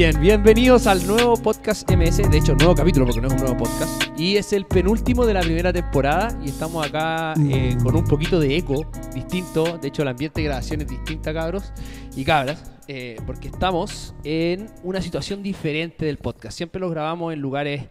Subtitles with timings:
[0.00, 3.58] Bien, bienvenidos al nuevo podcast MS, de hecho nuevo capítulo porque no es un nuevo
[3.58, 8.04] podcast, y es el penúltimo de la primera temporada y estamos acá eh, con un
[8.04, 11.74] poquito de eco distinto, de hecho el ambiente de grabación es distinta cabros
[12.16, 17.40] y cabras, eh, porque estamos en una situación diferente del podcast, siempre los grabamos en
[17.40, 17.84] lugares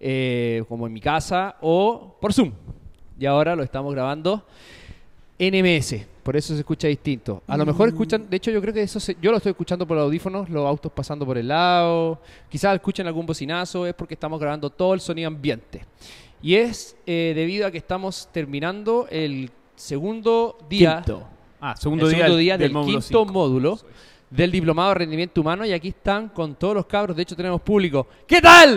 [0.00, 2.52] eh, como en mi casa o por Zoom,
[3.18, 4.44] y ahora lo estamos grabando
[5.38, 7.42] NMS, por eso se escucha distinto.
[7.46, 9.86] A lo mejor escuchan, de hecho yo creo que eso se- yo lo estoy escuchando
[9.86, 14.40] por audífonos, los autos pasando por el lado, quizás escuchen algún bocinazo, es porque estamos
[14.40, 15.84] grabando todo el sonido ambiente.
[16.42, 21.24] Y es eh, debido a que estamos terminando el segundo día, Quinto.
[21.60, 23.32] Ah, el segundo, segundo día, día del, módulo quinto cinco.
[23.32, 23.78] módulo
[24.30, 27.60] del Diplomado de Rendimiento Humano y aquí están con todos los cabros, de hecho tenemos
[27.60, 28.06] público.
[28.26, 28.76] ¿Qué tal?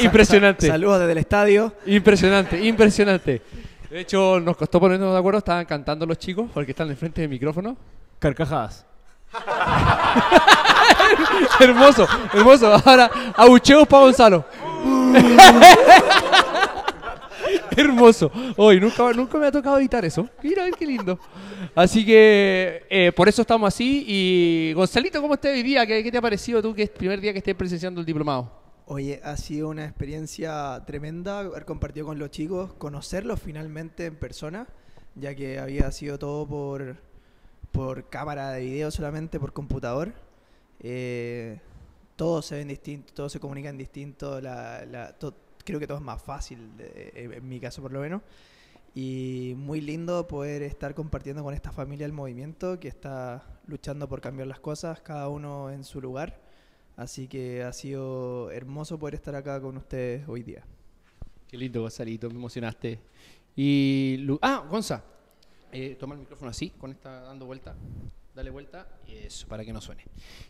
[0.00, 0.66] Impresionante.
[0.66, 1.72] Saludos desde el estadio.
[1.86, 3.42] Impresionante, impresionante.
[3.90, 7.30] De hecho, nos costó ponernos de acuerdo, estaban cantando los chicos porque están enfrente del
[7.30, 7.76] micrófono.
[8.18, 8.84] Carcajadas.
[11.60, 12.82] hermoso, hermoso.
[12.84, 14.44] Ahora, abucheos para Gonzalo.
[17.76, 18.30] hermoso.
[18.56, 20.28] Hoy nunca, nunca me ha tocado editar eso.
[20.42, 21.18] Mira, a ver qué lindo.
[21.74, 24.04] Así que eh, por eso estamos así.
[24.06, 25.86] Y Gonzalito, ¿cómo estás hoy día?
[25.86, 28.06] ¿Qué, qué te ha parecido tú que es el primer día que estés presenciando el
[28.06, 28.65] diplomado?
[28.88, 34.68] Oye, ha sido una experiencia tremenda haber compartido con los chicos, conocerlos finalmente en persona,
[35.16, 36.96] ya que había sido todo por,
[37.72, 40.12] por cámara de video solamente, por computador.
[40.80, 41.58] Eh,
[42.14, 45.16] todos se ven distintos, todos se comunican distinto, la, la-
[45.64, 48.22] creo que todo es más fácil, de- en mi caso por lo menos.
[48.94, 54.20] Y muy lindo poder estar compartiendo con esta familia del movimiento que está luchando por
[54.20, 56.45] cambiar las cosas, cada uno en su lugar.
[56.96, 60.64] Así que ha sido hermoso poder estar acá con ustedes hoy día.
[61.46, 62.98] Qué lindo, Gonzalito, me emocionaste.
[63.54, 64.16] Y.
[64.20, 65.04] Lu- ah, Gonza.
[65.72, 67.74] Eh, toma el micrófono así, con esta dando vuelta.
[68.34, 68.86] Dale vuelta.
[69.06, 70.04] Eso, para que no suene.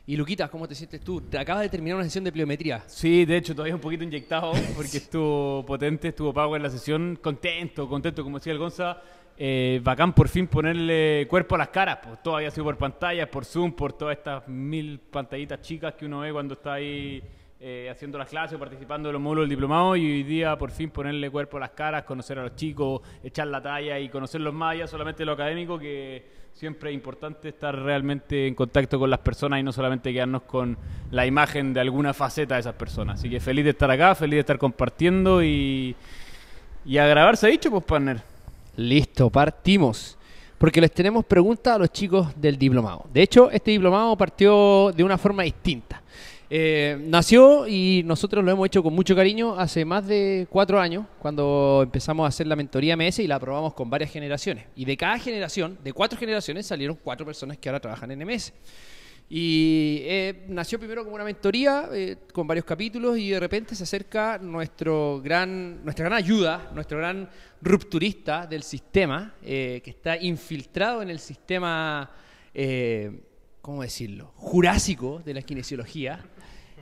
[0.07, 1.21] Y Luquita, ¿cómo te sientes tú?
[1.21, 2.83] Te acabas de terminar una sesión de pliometría.
[2.89, 7.19] Sí, de hecho todavía un poquito inyectado porque estuvo potente, estuvo power la sesión.
[7.23, 9.03] Contento, contento, como decía el Gonza.
[9.39, 11.99] Eh, bacán por fin ponerle cuerpo a las caras.
[12.03, 16.21] Pues todo sido por pantallas, por Zoom, por todas estas mil pantallitas chicas que uno
[16.21, 17.23] ve cuando está ahí
[17.61, 19.95] eh, haciendo las clases o participando de los módulos del diplomado.
[19.97, 23.49] Y hoy día por fin ponerle cuerpo a las caras, conocer a los chicos, echar
[23.49, 28.47] la talla y conocerlos más allá solamente lo académico que siempre es importante estar realmente
[28.47, 30.79] en contacto con las personas y no solamente quedarnos con
[31.11, 33.21] la imagen de alguna faceta de esas personas.
[33.21, 35.95] Así que feliz de estar acá, feliz de estar compartiendo y,
[36.87, 38.36] y a grabar se ha dicho, pues, partner.
[38.77, 40.17] Listo, partimos.
[40.59, 43.05] Porque les tenemos preguntas a los chicos del diplomado.
[43.13, 46.03] De hecho, este diplomado partió de una forma distinta.
[46.49, 51.05] Eh, nació y nosotros lo hemos hecho con mucho cariño hace más de cuatro años,
[51.19, 54.65] cuando empezamos a hacer la mentoría MS y la aprobamos con varias generaciones.
[54.77, 58.53] Y de cada generación, de cuatro generaciones, salieron cuatro personas que ahora trabajan en MS.
[59.29, 63.83] Y eh, nació primero como una mentoría eh, con varios capítulos y de repente se
[63.83, 67.29] acerca nuestro gran, nuestra gran ayuda, nuestro gran
[67.61, 72.09] rupturista del sistema, eh, que está infiltrado en el sistema,
[72.55, 73.21] eh,
[73.61, 76.25] ¿cómo decirlo?, jurásico de la kinesiología.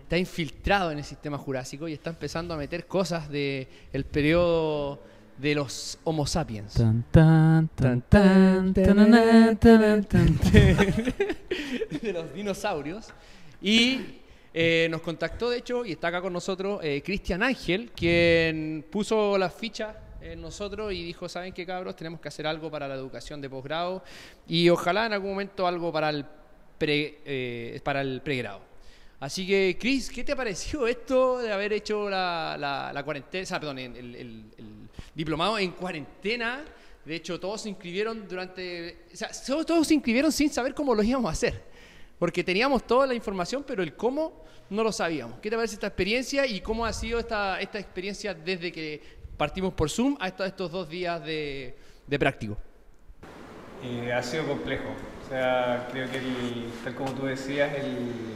[0.03, 5.03] Está infiltrado en el sistema jurásico y está empezando a meter cosas del el periodo
[5.39, 6.75] de los Homo sapiens.
[6.75, 13.09] Tan, tan, Tan, tan, tanana, tanan, tan, de los dinosaurios.
[13.61, 14.21] Y
[14.53, 19.37] eh, nos contactó, de hecho, y está acá con nosotros eh, Cristian Ángel, quien puso
[19.37, 21.97] las fichas en nosotros y dijo, ¿saben qué cabros?
[21.97, 24.03] Tenemos que hacer algo para la educación de posgrado
[24.47, 26.25] y ojalá en algún momento algo para el,
[26.79, 28.61] pre- eh, para el pregrado.
[29.25, 33.59] Así que, Chris, ¿qué te ha parecido esto de haber hecho la, la, la cuarentena,
[33.59, 34.45] perdón, el,
[35.15, 36.63] diplomado en cuarentena?
[37.03, 40.95] De hecho, todos se inscribieron durante, o sea, todos todos se inscribieron sin saber cómo
[40.95, 41.63] lo íbamos a hacer.
[42.19, 45.41] Porque teníamos toda la información, pero el cómo no lo sabíamos.
[45.41, 49.01] ¿Qué te parece esta experiencia y cómo ha sido esta, esta experiencia desde que
[49.39, 51.75] partimos por Zoom hasta estos dos días de,
[52.07, 52.59] de práctico?
[53.83, 54.91] Eh, ha sido complejo.
[55.25, 58.35] O sea, creo que el- tal como tú decías, el,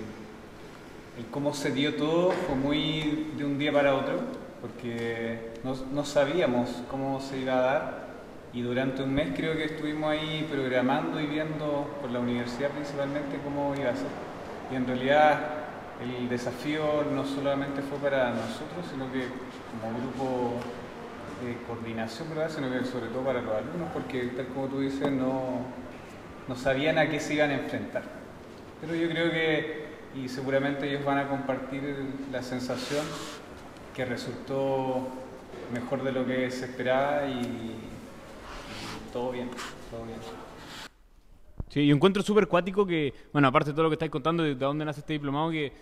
[1.19, 4.21] el cómo se dio todo fue muy de un día para otro,
[4.61, 8.09] porque no, no sabíamos cómo se iba a dar
[8.53, 13.39] y durante un mes creo que estuvimos ahí programando y viendo por la universidad principalmente
[13.45, 14.07] cómo iba a ser.
[14.73, 15.41] Y en realidad
[16.01, 19.27] el desafío no solamente fue para nosotros, sino que
[19.71, 20.55] como grupo
[21.45, 22.51] de coordinación, ¿verdad?
[22.55, 25.67] sino que sobre todo para los alumnos, porque tal como tú dices, no,
[26.47, 28.03] no sabían a qué se iban a enfrentar.
[28.81, 29.88] Pero yo creo que,
[30.25, 31.83] y seguramente ellos van a compartir
[32.33, 33.05] la sensación
[33.95, 35.09] que resultó
[35.73, 39.51] mejor de lo que se esperaba y, y todo bien,
[39.91, 40.19] todo bien.
[41.69, 44.55] Sí, yo encuentro súper cuático que, bueno, aparte de todo lo que estáis contando, de,
[44.55, 45.73] de dónde nace este diplomado, que,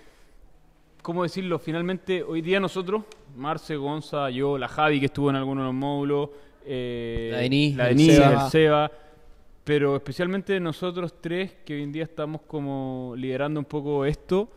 [1.02, 1.58] ¿cómo decirlo?
[1.58, 3.04] Finalmente, hoy día nosotros,
[3.36, 6.30] Marce, Gonza, yo, la Javi, que estuvo en algunos de los módulos,
[6.64, 8.44] eh, La Denis, la el Denis, Seba.
[8.44, 8.92] el Seba,
[9.66, 14.48] pero especialmente nosotros tres, que hoy en día estamos como liderando un poco esto,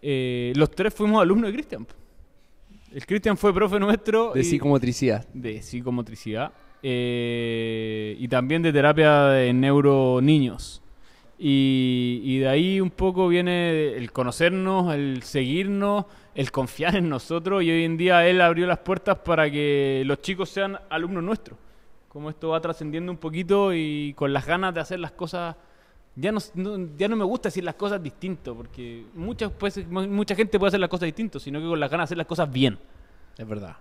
[0.00, 1.86] eh, los tres fuimos alumnos de Cristian.
[2.90, 4.32] El Cristian fue profe nuestro.
[4.32, 5.28] De y- psicomotricidad.
[5.34, 10.80] de psicomotricidad eh, y también de terapia de neuro niños.
[11.38, 17.62] Y, y de ahí un poco viene el conocernos, el seguirnos, el confiar en nosotros
[17.62, 21.58] y hoy en día él abrió las puertas para que los chicos sean alumnos nuestros.
[22.16, 25.54] Como esto va trascendiendo un poquito y con las ganas de hacer las cosas...
[26.14, 30.34] Ya no, no- ya no me gusta decir las cosas distinto, porque muchas, pues, mucha
[30.34, 32.50] gente puede hacer las cosas distinto, sino que con las ganas de hacer las cosas
[32.50, 32.78] bien.
[33.36, 33.76] Es verdad.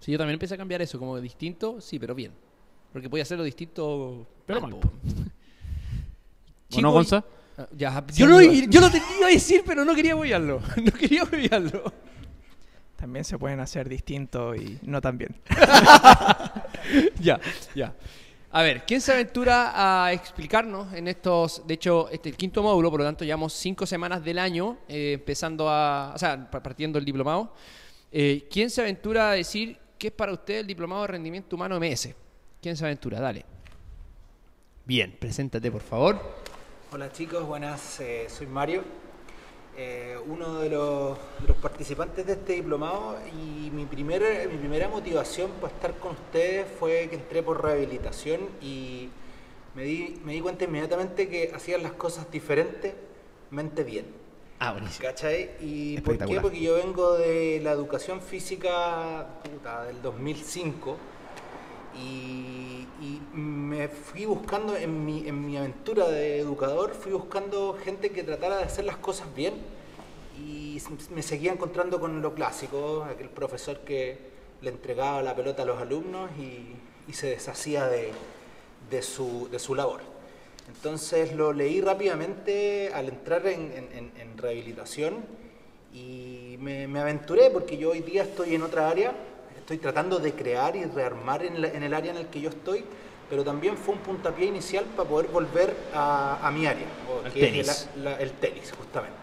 [0.00, 2.32] Sí, yo también empecé a cambiar eso, como distinto, sí, pero bien.
[2.90, 4.88] Porque podía hacerlo distinto, Pero mal, mal, po.
[4.88, 7.22] ¿O Chico, no, Gonza?
[7.58, 8.66] Ah, Ya, yo, lo, amigo.
[8.70, 10.60] yo lo tenía a decir, pero no quería apoyarlo.
[10.82, 11.92] No quería apoyarlo.
[13.04, 15.36] También se pueden hacer distintos y no tan bien.
[17.20, 17.38] ya,
[17.74, 17.94] ya.
[18.50, 19.72] A ver, ¿quién se aventura
[20.06, 23.52] a explicarnos en estos, de hecho, este es el quinto módulo, por lo tanto llevamos
[23.52, 27.52] cinco semanas del año eh, empezando a, o sea, pa- partiendo el diplomado.
[28.10, 31.78] Eh, ¿Quién se aventura a decir qué es para usted el diplomado de rendimiento humano
[31.78, 32.08] MS?
[32.62, 33.20] ¿Quién se aventura?
[33.20, 33.44] Dale.
[34.86, 36.18] Bien, preséntate, por favor.
[36.90, 38.82] Hola chicos, buenas, eh, soy Mario,
[39.76, 44.88] eh, uno de los, de los participantes de este diplomado y mi, primer, mi primera
[44.88, 49.08] motivación para estar con ustedes fue que entré por rehabilitación y
[49.74, 54.06] me di, me di cuenta inmediatamente que hacían las cosas diferentemente bien.
[54.60, 55.08] Ah, buenísimo.
[55.08, 55.50] ¿Cachai?
[55.60, 56.40] ¿Y por qué?
[56.40, 60.96] Porque yo vengo de la educación física puta, del 2005
[61.96, 62.73] y,
[63.04, 68.22] y me fui buscando en mi, en mi aventura de educador, fui buscando gente que
[68.22, 69.54] tratara de hacer las cosas bien
[70.38, 70.80] y
[71.14, 74.18] me seguía encontrando con lo clásico, aquel profesor que
[74.62, 76.76] le entregaba la pelota a los alumnos y,
[77.12, 78.10] se deshacía de,
[78.90, 80.00] de su, de su labor.
[80.68, 85.16] Entonces lo leí rápidamente al entrar en, en- en- en rehabilitación
[85.92, 89.12] y me, me aventuré porque yo hoy día estoy en otra área,
[89.64, 92.50] estoy tratando de crear y rearmar en, la- en el área en el que yo
[92.50, 92.84] estoy,
[93.30, 96.86] pero también fue un puntapié inicial para poder volver a, a mi área,
[97.24, 97.88] Al que es tenis.
[97.96, 99.16] la- el tenis, justamente.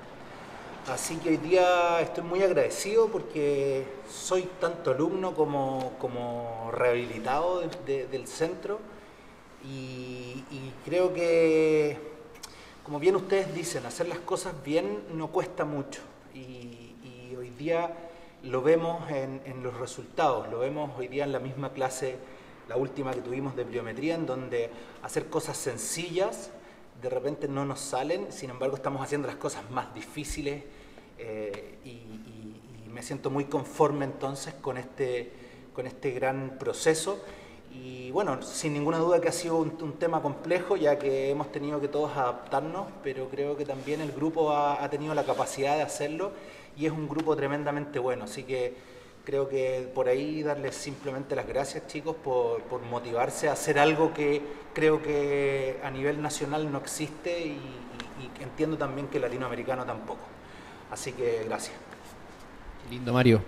[0.92, 7.70] Así que hoy día estoy muy agradecido porque soy tanto alumno como, como rehabilitado de-
[7.86, 8.80] de- del centro
[9.64, 11.98] y, y creo que,
[12.84, 16.02] como bien ustedes dicen, hacer las cosas bien no cuesta mucho
[16.34, 17.96] y, y hoy día
[18.44, 22.18] lo vemos en, en los resultados, lo vemos hoy día en la misma clase,
[22.68, 24.70] la última que tuvimos de biometría, en donde
[25.04, 26.50] hacer cosas sencillas
[27.02, 30.64] de repente no nos salen, sin embargo estamos haciendo las cosas más difíciles
[31.18, 35.32] eh, y, y- y me siento muy conforme entonces con este,
[35.74, 37.24] con este gran proceso.
[37.74, 41.52] Y bueno, sin ninguna duda que ha sido un, un tema complejo, ya que hemos
[41.52, 45.78] tenido que todos adaptarnos, pero creo que también el grupo ha, ha tenido la capacidad
[45.78, 46.32] de hacerlo
[46.78, 48.26] y es un grupo tremendamente bueno.
[48.26, 48.76] Así que
[49.26, 54.14] creo que por ahí darles simplemente las gracias chicos por, por motivarse a hacer algo
[54.14, 54.42] que
[54.74, 60.22] creo que a nivel nacional no existe y, y- y entiendo también que latinoamericano tampoco.
[60.92, 61.76] Así que gracias.
[62.90, 63.42] Lindo, Mario.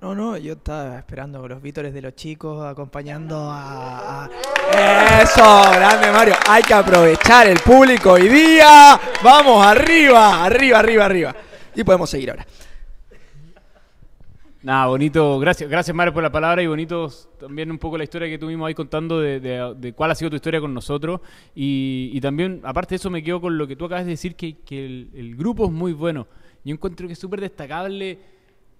[0.00, 5.42] No, no, yo estaba esperando los vítores de los chicos, acompañando a, a- Eso,
[5.72, 6.34] grande Mario.
[6.48, 8.98] Hay que aprovechar el público hoy día.
[9.22, 11.34] Vamos, arriba, arriba, arriba, arriba.
[11.74, 12.46] Y podemos seguir ahora.
[14.62, 17.08] Nada, bonito, gracias, gracias Mario por la palabra y bonito
[17.38, 20.36] también un poco la historia que tuvimos ahí contando de, de- cuál ha sido tu
[20.36, 21.22] historia con nosotros
[21.54, 24.34] y, y también, aparte de eso, me quedo con lo que tú acabas de decir,
[24.34, 26.26] que, que el, el grupo es muy bueno.
[26.62, 28.18] Yo encuentro que es súper destacable,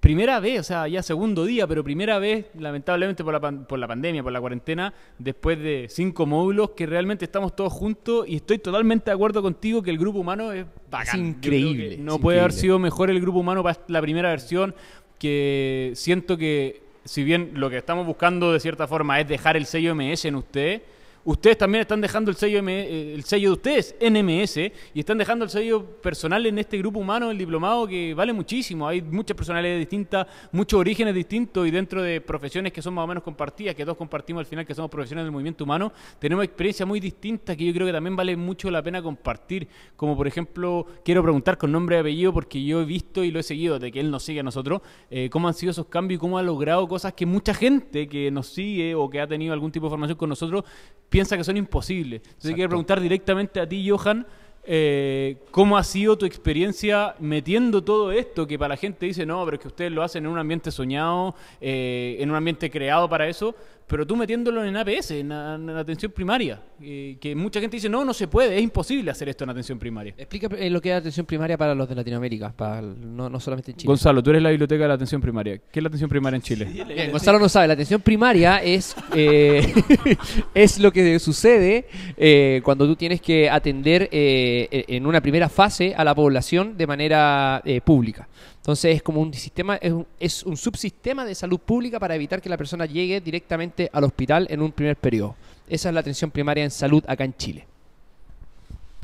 [0.01, 3.79] primera vez, o sea, ya segundo día, pero primera vez, lamentablemente por la, pan- por
[3.79, 8.37] la pandemia, por la cuarentena, después de cinco módulos, que realmente estamos todos juntos y
[8.37, 11.17] estoy totalmente de acuerdo contigo que el grupo humano es bacán.
[11.41, 14.75] Que increíble, No es puede haber sido mejor el grupo humano para la primera versión
[15.19, 19.67] que siento que si bien lo que estamos buscando de cierta forma es dejar el
[19.67, 20.83] sello MS en usted,
[21.25, 24.57] ustedes también están dejando el sello, eh, el sello de ustedes en MS
[24.95, 28.89] y están dejando el sello personal en este grupo humano, el diplomado, que vale muchísimo.
[28.89, 33.07] Hay muchas personalidades distintas, muchos orígenes distintos y dentro de profesiones que son más o
[33.07, 36.87] menos compartidas, que todos compartimos al final, que somos profesionales del movimiento humano, tenemos experiencias
[36.87, 39.69] muy distintas que yo creo que también vale mucho la pena compartir.
[39.97, 43.41] Como por ejemplo, quiero preguntar con nombre y apellido porque yo he visto y lo
[43.41, 46.19] he seguido de que él nos sigue a nosotros, eh, cómo han sido esos cambios
[46.19, 49.53] y cómo ha logrado cosas que mucha gente que nos sigue o que ha tenido
[49.53, 50.65] algún tipo de formación con nosotros
[51.11, 52.21] piensa que son imposibles.
[52.21, 52.55] Entonces Exacto.
[52.57, 54.27] quiero preguntar directamente a ti, Johan,
[54.65, 59.45] eh, ¿cómo ha sido tu experiencia metiendo todo esto que para la gente dice, no,
[59.45, 63.09] pero es que ustedes lo hacen en un ambiente soñado, eh, en un ambiente creado
[63.09, 63.55] para eso,
[63.91, 68.15] pero tú metiéndolo en APS, en, atención primaria, eh, que mucha gente dice, no, no
[68.15, 70.15] se puede, es imposible hacer esto en atención primaria.
[70.17, 73.41] Explica eh, lo que es atención primaria para los de Latinoamérica, para el- no, no
[73.41, 73.89] solamente en Chile.
[73.89, 75.59] Gonzalo, tú eres la biblioteca de la atención primaria.
[75.59, 76.65] ¿Qué es la atención primaria en Chile?
[76.67, 79.75] Bien, Gonzalo no sabe, la atención primaria es, eh,
[80.55, 85.95] es lo que sucede eh, cuando tú tienes que atender eh, en una primera fase
[85.97, 88.29] a la población de manera eh, pública.
[88.71, 92.41] Entonces es como un sistema, es un, es un subsistema de salud pública para evitar
[92.41, 95.35] que la persona llegue directamente al hospital en un primer periodo.
[95.69, 97.67] Esa es la atención primaria en salud acá en Chile.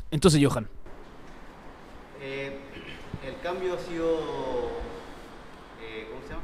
[0.09, 0.69] Entonces, Johan,
[2.21, 2.57] Eh,
[3.27, 4.07] el cambio ha sido.
[5.83, 6.43] eh, ¿Cómo se llama?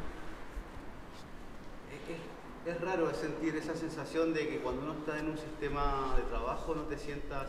[1.95, 6.13] Es, es- es raro sentir esa sensación de que cuando uno está en un sistema
[6.17, 7.47] de trabajo no te sientas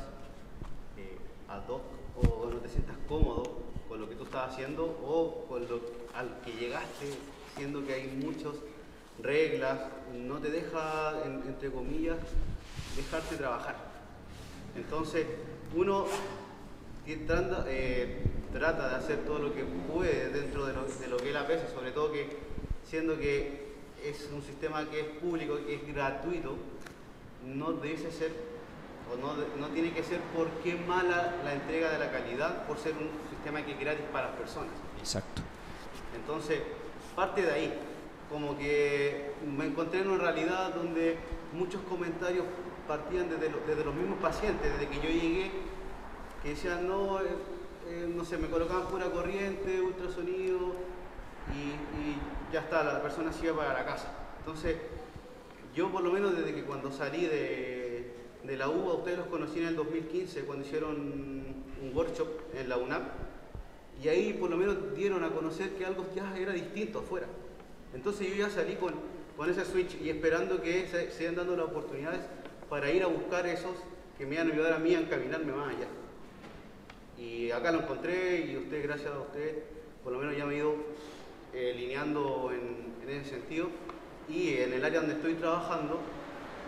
[0.97, 1.83] eh, ad hoc
[2.23, 3.64] o no te sientas cómodo
[3.95, 5.81] con lo que tú estás haciendo o con lo
[6.17, 7.07] al que llegaste,
[7.57, 8.55] siendo que hay muchas
[9.23, 9.79] reglas,
[10.13, 12.17] no te deja, en- entre comillas,
[12.97, 13.77] dejarte trabajar.
[14.75, 15.25] Entonces,
[15.77, 16.07] uno
[17.25, 18.21] trata, eh,
[18.53, 22.11] trata de hacer todo lo que puede dentro de lo, que él aprecie, sobre todo
[22.11, 22.27] que
[22.85, 23.75] siendo que
[24.05, 26.57] es un sistema que es público, que es gratuito,
[27.47, 28.33] no debe ser
[29.13, 32.93] o no, no tiene que ser porque mala la entrega de la calidad por ser
[32.95, 34.73] un sistema que es gratis para las personas.
[34.99, 35.43] Exacto.
[36.17, 36.61] Entonces,
[37.15, 37.75] parte de ahí.
[38.31, 41.19] Como que me encontré en una realidad donde
[41.53, 42.45] muchos comentarios
[42.89, 45.51] partían desde, lo- desde los mismos pacientes, desde que yo llegué,
[46.43, 47.25] que decían, no, eh,
[47.89, 50.73] eh, no sé, me colocaban pura corriente, ultrasonido,
[51.55, 52.17] y, y
[52.53, 54.09] ya está, la persona se iba para la casa.
[54.39, 54.77] Entonces,
[55.75, 57.84] yo por lo menos desde que cuando salí de,
[58.47, 62.77] de la UBA, ustedes los conocí en el 2015, cuando hicieron un workshop en la
[62.77, 63.03] UNAP,
[64.03, 67.27] y ahí por lo menos dieron a conocer que algo ya era distinto afuera.
[67.95, 68.95] Entonces yo ya salí con,
[69.37, 72.21] con ese switch y esperando que se sigan dando las oportunidades
[72.69, 73.77] para ir a buscar esos
[74.19, 75.87] que me iban a ayudar a mí a encaminarme más allá.
[77.19, 79.63] Y acá lo encontré y usted, gracias a usted,
[80.03, 80.75] por lo menos ya me he ido
[81.53, 83.69] eh, lineando en ese sentido.
[84.29, 86.01] Y en el área donde estoy trabajando,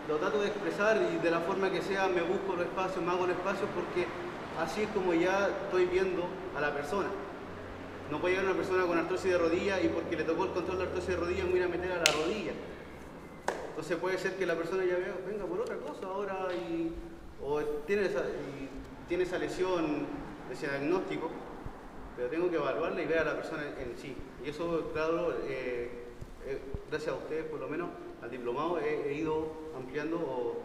[0.07, 3.11] lo trato de expresar y de la forma que sea me busco los espacios, me
[3.11, 4.07] hago los espacios porque
[4.59, 6.23] así es como ya estoy viendo
[6.55, 7.09] a la persona.
[8.09, 10.77] No puede llegar una persona con artrosis de rodilla y porque le tocó el control
[10.77, 12.53] de artrosis de rodilla me voy a meter a la rodilla.
[13.69, 16.93] Entonces puede ser que la persona ya vea, venga por otra cosa ahora y,
[17.43, 18.23] o tiene esa,
[19.09, 20.07] tiene esa lesión,
[20.49, 21.29] ese diagnóstico,
[22.15, 24.15] pero tengo que evaluarla y ver a la persona en sí.
[24.43, 25.91] Y eso, claro, eh,
[26.47, 26.59] eh,
[26.89, 27.89] gracias a ustedes por lo menos,
[28.23, 30.57] al diplomado, he ido ampliando o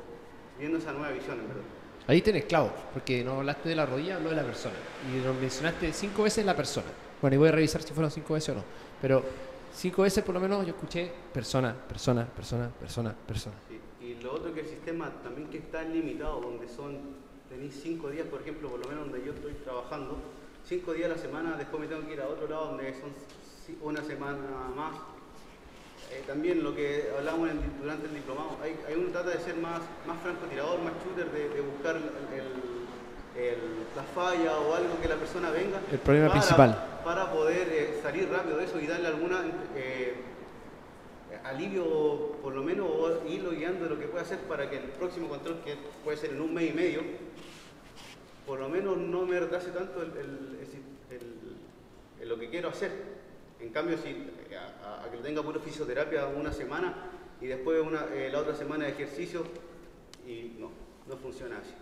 [0.59, 1.63] viendo esa nueva visión, en verdad.
[2.07, 4.75] Ahí tenés clavo, porque no hablaste de la rodilla, habló de la persona.
[5.09, 6.89] Y nos mencionaste cinco veces la persona.
[7.21, 8.65] Bueno, y voy a revisar si fueron cinco veces o no.
[9.01, 9.23] Pero
[9.73, 13.55] cinco veces por lo menos yo escuché persona, persona, persona, persona, persona.
[13.69, 16.99] Sí, Y lo otro que el sistema también que está limitado, donde son,
[17.49, 20.19] tenéis cinco días, por ejemplo, por lo menos donde yo estoy trabajando,
[20.65, 23.11] cinco días a la semana, después me tengo que ir a otro lado donde son
[23.81, 24.39] una semana
[24.75, 25.12] más.
[26.11, 29.41] Eh, también lo que hablamos en el- durante el diplomado, hay, hay uno trata de
[29.41, 32.03] ser más, más francotirador, más shooter, de, de buscar el-
[32.39, 35.81] el- el- la falla o algo que la persona venga.
[35.91, 36.89] El problema para- principal.
[37.05, 39.43] Para poder eh, salir rápido de eso y darle alguna
[39.75, 40.15] eh,
[41.45, 44.85] alivio, por lo menos, o irlo guiando de lo que puede hacer para que el
[44.85, 47.01] próximo control, que puede ser en un mes y medio,
[48.47, 50.13] por lo menos no me retrase tanto el,
[52.29, 52.93] lo que quiero hacer.
[53.61, 54.11] En cambio, si
[54.55, 56.95] a, a- a que lo tenga puro fisioterapia una semana
[57.41, 59.45] y después una, eh, la otra semana de ejercicio,
[60.27, 60.71] y no,
[61.09, 61.73] no funciona así.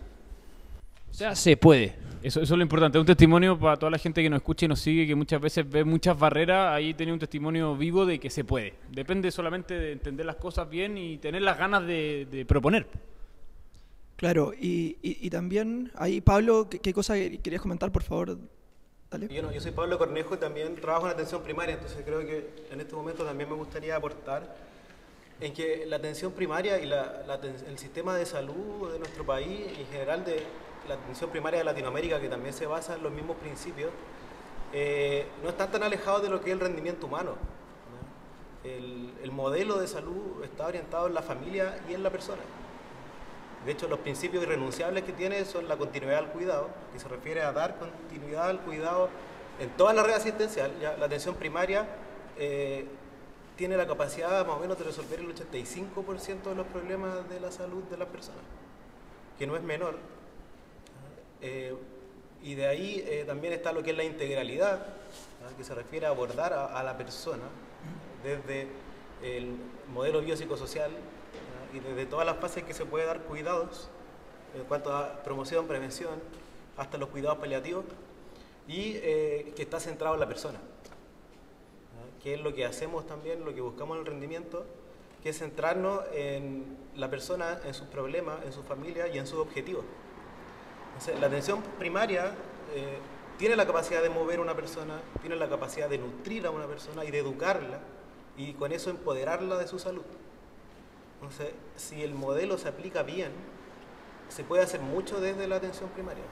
[1.09, 1.93] O sea, se puede.
[2.23, 2.97] Eso, eso es lo importante.
[2.97, 5.69] Un testimonio para toda la gente que nos escucha y nos sigue, que muchas veces
[5.69, 6.73] ve muchas barreras.
[6.73, 8.75] Ahí tenía un testimonio vivo de que se puede.
[8.89, 12.87] Depende solamente de entender las cosas bien y tener las ganas de, de proponer.
[14.15, 18.37] Claro, y, y- y también ahí, Pablo, ¿qué, qué cosa querías comentar, por favor?
[19.19, 22.95] Yo, soy Pablo Cornejo y también trabajo en atención primaria, entonces creo que en este
[22.95, 24.55] momento también me gustaría aportar
[25.41, 30.23] en que la atención primaria y el sistema de salud de nuestro país, en general
[30.23, 30.41] de
[30.87, 33.91] la atención primaria de Latinoamérica, que también se basa en los mismos principios,
[34.71, 37.31] eh, no están tan alejados de lo que es el rendimiento humano.
[37.31, 38.69] ¿no?
[38.69, 42.43] El, el modelo de salud está orientado en la familia y en la persona.
[43.65, 47.41] De hecho, los principios irrenunciables que tiene son la continuidad al cuidado, que se refiere
[47.41, 49.09] a dar continuidad al cuidado
[49.59, 50.71] en toda la red asistencial.
[50.81, 51.85] La atención primaria
[52.37, 52.85] eh,
[53.55, 57.51] tiene la capacidad más o menos de resolver el 85% de los problemas de la
[57.51, 58.41] salud de las personas.
[59.37, 59.97] que no es menor.
[61.41, 61.75] Eh,
[62.43, 64.85] y de ahí eh, también está lo que es la integralidad,
[65.57, 67.43] que se refiere a abordar a, la persona
[68.23, 68.67] desde
[69.23, 69.55] el
[69.93, 70.91] modelo biopsicosocial.
[71.73, 73.89] Y desde todas las fases que se puede dar cuidados
[74.55, 76.19] en cuanto a promoción, prevención,
[76.77, 77.85] hasta los cuidados paliativos,
[78.67, 80.59] y eh, que está centrado en la persona.
[82.21, 84.65] Que es lo que hacemos también, lo que buscamos en el rendimiento,
[85.23, 89.39] que es centrarnos en la persona, en sus problemas, en su familia y en sus
[89.39, 89.85] objetivos.
[91.19, 92.31] La atención primaria
[92.75, 92.99] eh,
[93.37, 96.67] tiene la capacidad de mover a una persona, tiene la capacidad de nutrir a una
[96.67, 97.79] persona y de educarla
[98.37, 100.03] y con eso empoderarla de su salud.
[101.21, 103.29] Entonces, si el modelo se aplica bien,
[104.29, 106.23] se puede hacer mucho desde la atención primaria.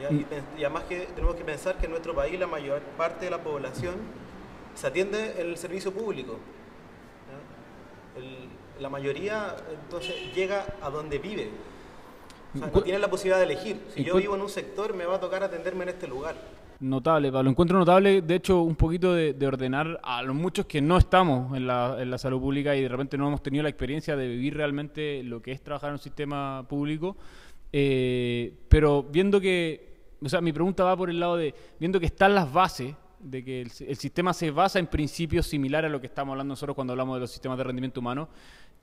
[0.00, 0.10] ¿ya?
[0.10, 0.26] Y,
[0.64, 3.94] además que tenemos que pensar que en nuestro país la mayor parte de la población
[4.74, 6.38] se atiende en el servicio público.
[8.80, 11.50] la mayoría entonces llega a donde vive.
[12.56, 13.80] O sea, no tiene la posibilidad de elegir.
[13.94, 16.34] Si yo vivo en un sector, me va a tocar atenderme en este lugar.
[16.80, 17.50] Notable, Pablo.
[17.50, 21.56] Encuentro notable, de hecho, un poquito de, de ordenar a los muchos que no estamos
[21.56, 24.28] en la, en la salud pública y de repente no hemos tenido la experiencia de
[24.28, 27.16] vivir realmente lo que es trabajar en un sistema público.
[27.72, 32.06] Eh, pero viendo que, o sea, mi pregunta va por el lado de, viendo que
[32.06, 36.06] están las bases, de que el, sistema se basa en principios similares a lo que
[36.06, 38.28] estamos hablando nosotros cuando hablamos de los sistemas de rendimiento humano,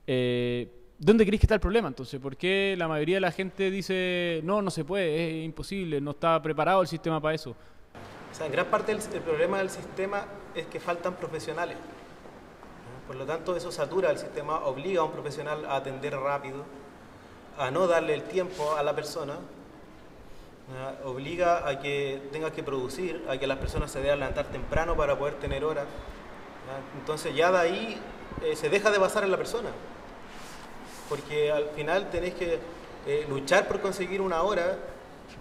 [0.06, 2.20] eh, ¿dónde creéis que está el problema entonces?
[2.20, 6.10] ¿Por qué la mayoría de la gente dice, no, no se puede, es imposible, no
[6.10, 7.56] está preparado el sistema para eso?
[8.36, 11.78] Sea, en gran parte el, problema del sistema es que faltan profesionales.
[13.06, 16.62] Por lo tanto, eso satura el sistema, obliga a un profesional a atender rápido,
[17.56, 19.36] a no darle el tiempo a la persona,
[21.06, 25.16] obliga a que tenga que producir, a que las personas se deban levantar temprano para
[25.16, 25.86] poder tener horas.
[27.00, 27.98] Entonces ya de ahí
[28.42, 29.70] eh, se deja de basar en la persona,
[31.08, 32.58] porque al final tenés que
[33.06, 34.76] eh, luchar por conseguir una hora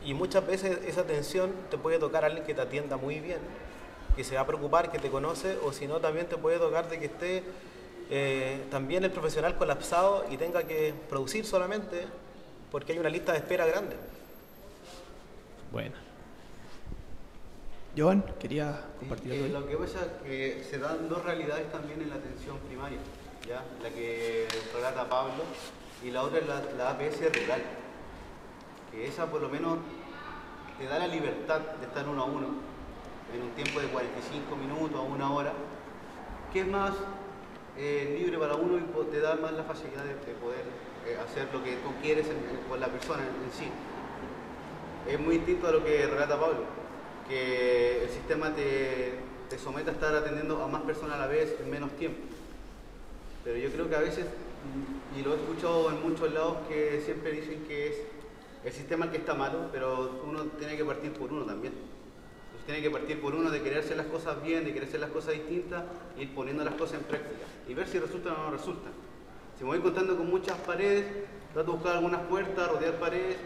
[0.06, 3.40] y muchas veces esa atención te puede tocar a alguien que te atienda muy bien,
[4.16, 6.88] que se va a preocupar, que te conoce, o si no también te puede tocar
[6.90, 7.44] de que esté
[8.10, 12.06] eh, también el profesional colapsado y tenga que producir solamente
[12.72, 13.96] porque hay una lista de espera grande.
[15.72, 15.96] Bueno.
[17.98, 19.46] Joan, quería compartir Eh, algo.
[19.46, 19.52] ahí?
[19.54, 22.98] lo que pasa es que se dan dos realidades también en la atención primaria,
[23.48, 23.64] ¿ya?
[23.82, 25.44] la que relata Pablo
[26.04, 27.62] y la otra es la, la APS rural,
[28.96, 29.78] que esa por lo menos
[30.80, 32.48] te da la libertad de estar uno a uno
[33.34, 35.54] en un tiempo de 45 minutos a una hora,
[36.54, 36.94] que es más
[37.78, 40.64] eh, libre para uno y te da más la facilidad de, de poder
[41.06, 42.28] eh, hacer lo que tú quieres
[42.70, 43.70] con la persona en- sí
[45.08, 46.64] es muy distinto a lo que relata Pablo,
[47.30, 49.14] que el sistema te,
[49.50, 52.18] te somete a estar atendiendo a más personas a la vez en menos tiempo.
[53.44, 54.26] Pero yo creo que a veces,
[55.16, 57.96] y lo he escuchado en muchos lados, que siempre dicen que es
[58.66, 61.74] el sistema que está malo, pero uno tiene que partir por uno también.
[62.66, 65.12] Tiene que partir por uno de querer hacer las cosas bien, de querer hacer las
[65.12, 65.84] cosas distintas,
[66.18, 68.92] y ir poniendo las cosas en práctica y ver si resultan o no resultan.
[69.58, 71.06] Si me voy contando con muchas paredes,
[71.54, 73.38] trato de buscar algunas puertas, rodear paredes,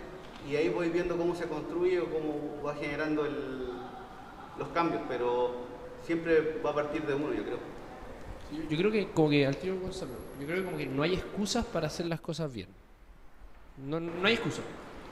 [0.50, 3.28] y ahí voy viendo cómo se construye o cómo va generando
[4.58, 5.54] los cambios, pero
[6.06, 7.60] siempre va a partir de uno, yo creo.
[8.70, 11.14] Yo, creo que, como que, al tiro Gonzalo, yo creo que como que no hay
[11.14, 12.70] excusas para hacer las cosas bien.
[13.86, 14.62] No, no hay excusa.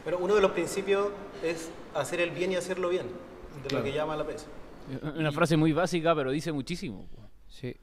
[0.07, 1.09] Pero uno de los principios
[1.43, 3.83] es hacer el bien y hacerlo bien, de Claro.
[3.83, 4.47] lo que llama la PES.
[5.17, 7.05] Una frase muy básica, pero dice muchísimo.
[7.49, 7.75] Sí.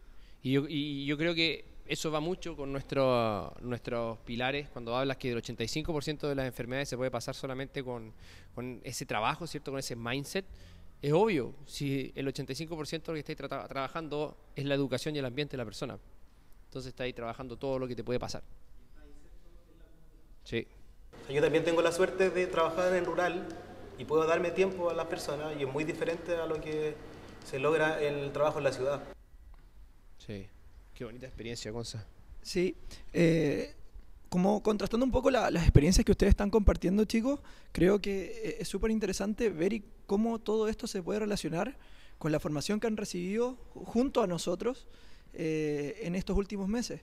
[0.42, 5.18] Y yo, y yo creo que eso va mucho con nuestro, nuestros pilares, cuando hablas
[5.18, 8.10] que el 85% de las enfermedades se puede pasar solamente con,
[8.54, 9.70] con ese trabajo, ¿cierto?
[9.72, 10.46] Con ese mindset.
[11.02, 15.18] Es obvio, si el 85% de lo que estáis trata- trabajando es la educación y
[15.18, 15.98] el ambiente de la persona.
[16.68, 18.42] Entonces estáis trabajando todo lo que te puede pasar.
[20.42, 20.66] Sí.
[21.28, 23.46] Yo también tengo la suerte de trabajar en rural
[23.98, 26.94] y puedo darme tiempo a las personas y es muy diferente a lo que
[27.48, 29.02] se logra en el trabajo en la ciudad.
[30.18, 30.46] Sí.
[30.94, 32.04] Qué bonita experiencia, Gonza.
[32.42, 32.76] Sí,
[33.12, 33.74] eh,
[34.28, 37.40] como contrastando un poco la- las experiencias que ustedes están compartiendo, chicos,
[37.72, 41.76] creo que eh, es súper interesante ver y cómo todo esto se puede relacionar
[42.18, 44.86] con la formación que han recibido junto a nosotros
[45.32, 47.00] eh, en estos últimos meses.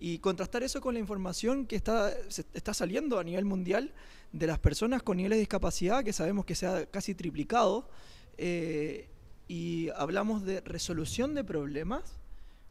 [0.00, 3.92] Y contrastar eso con la información que está, se- está saliendo a nivel mundial
[4.32, 7.88] de las personas con niveles de discapacidad, que sabemos que se ha casi triplicado,
[8.36, 9.08] eh,
[9.48, 12.18] y hablamos de resolución de problemas,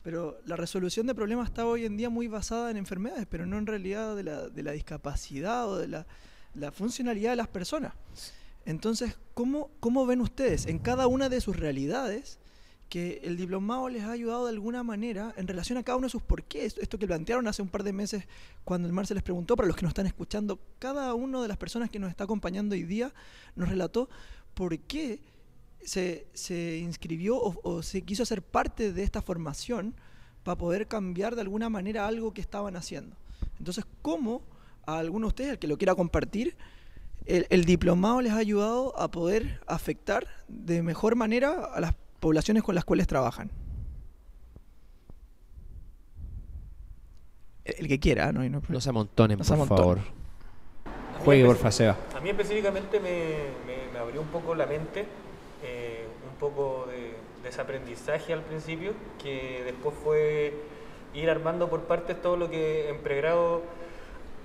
[0.03, 3.57] pero la resolución de problemas está hoy en día muy basada en enfermedades, pero no
[3.57, 6.05] en realidad de la, de la discapacidad o de la,
[6.53, 7.93] la funcionalidad de las personas.
[8.65, 12.39] Entonces, ¿cómo, ¿cómo ven ustedes en cada una de sus realidades
[12.89, 16.11] que el diplomado les ha ayudado de alguna manera en relación a cada uno de
[16.11, 16.77] sus porqués.
[16.77, 18.25] Esto que plantearon hace un par de meses
[18.63, 21.47] cuando el Mar se les preguntó, para los que nos están escuchando, cada una de
[21.47, 23.13] las personas que nos está acompañando hoy día
[23.55, 24.09] nos relató
[24.53, 25.21] por qué
[25.81, 29.93] se, se inscribió o, se quiso hacer parte de esta formación
[30.43, 33.15] para poder cambiar de alguna manera algo que estaban haciendo.
[33.59, 34.41] Entonces, ¿cómo
[34.85, 36.55] a alguno de ustedes, el que lo quiera compartir,
[37.25, 42.63] el, el diplomado les ha ayudado a poder afectar de mejor manera a las poblaciones
[42.63, 43.49] con las cuales trabajan?
[47.65, 49.83] El, el que quiera, no, no No se amontonen, No se por amontonen.
[49.83, 49.99] favor.
[51.15, 51.97] A mí Juegue, porfa, Seba.
[52.15, 53.09] A mí específicamente me,
[53.65, 55.05] me- me abrió un poco la mente,
[55.63, 60.53] eh, un poco de desaprendizaje al principio, que después fue
[61.13, 63.63] ir armando por partes todo lo que en pregrado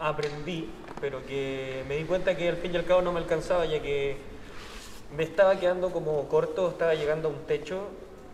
[0.00, 0.68] aprendí,
[1.00, 3.80] pero que me di cuenta que al fin y al cabo no me alcanzaba, ya
[3.82, 4.16] que
[5.16, 7.80] me estaba quedando como corto, estaba llegando a un techo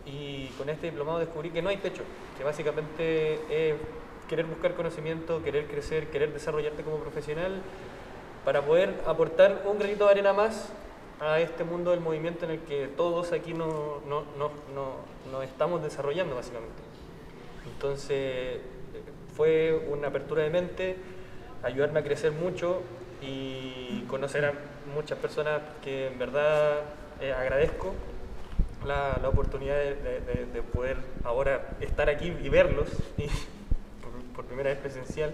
[0.05, 2.03] y con este diplomado descubrí que no hay techo,
[2.37, 3.75] que básicamente es
[4.27, 7.61] querer buscar conocimiento, querer crecer, querer desarrollarte como profesional
[8.45, 10.69] para poder aportar un granito de arena más
[11.19, 15.43] a este mundo del movimiento en el que todos aquí no, no, no, no- nos
[15.43, 16.81] estamos desarrollando básicamente.
[17.73, 18.59] Entonces
[19.35, 20.95] fue una apertura de mente,
[21.63, 22.81] ayudarme a crecer mucho
[23.21, 24.53] y conocer a
[24.93, 26.81] muchas personas que en verdad
[27.21, 27.93] eh, agradezco
[28.85, 33.23] la, la oportunidad de, de- de- de poder ahora estar aquí y verlos y
[34.01, 35.33] por, por primera vez presencial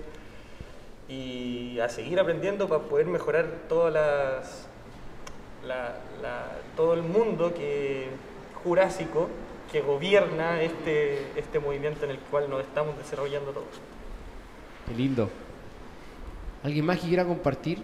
[1.08, 4.68] y a seguir aprendiendo para poder mejorar todas las
[5.68, 8.08] la- la- todo el mundo que
[8.64, 9.30] jurásico
[9.72, 13.68] que gobierna este, este movimiento en el cual nos estamos desarrollando todos.
[14.88, 15.30] Qué lindo.
[16.66, 17.78] ¿Alguien más que quiera compartir?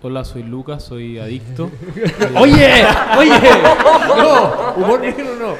[0.00, 1.72] Hola, soy Lucas, soy adicto.
[2.38, 2.84] ¡Oye!
[3.18, 3.50] ¡Oye!
[4.16, 5.56] No, humor negro no.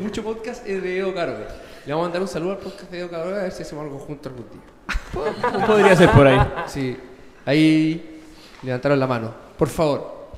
[0.00, 1.46] Mucho podcast es de Edo Caroga.
[1.86, 3.84] Le vamos a mandar un saludo al podcast de Edo Caroga a ver si hacemos
[3.84, 5.66] algo juntos algún día.
[5.68, 6.40] Podría ser por ahí.
[6.66, 6.98] Sí.
[7.46, 8.24] Ahí
[8.64, 9.32] levantaron la mano.
[9.56, 10.30] Por favor.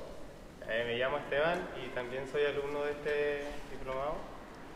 [0.68, 4.16] Eh, me llamo Esteban y también soy alumno de este diplomado.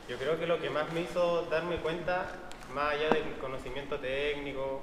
[0.08, 2.24] Yo creo que lo que más me hizo darme cuenta,
[2.74, 4.80] más allá del conocimiento técnico,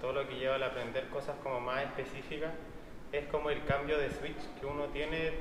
[0.00, 2.52] todo lo que lleva al aprender cosas como más específicas,
[3.12, 5.32] es como el cambio de switch que uno tiene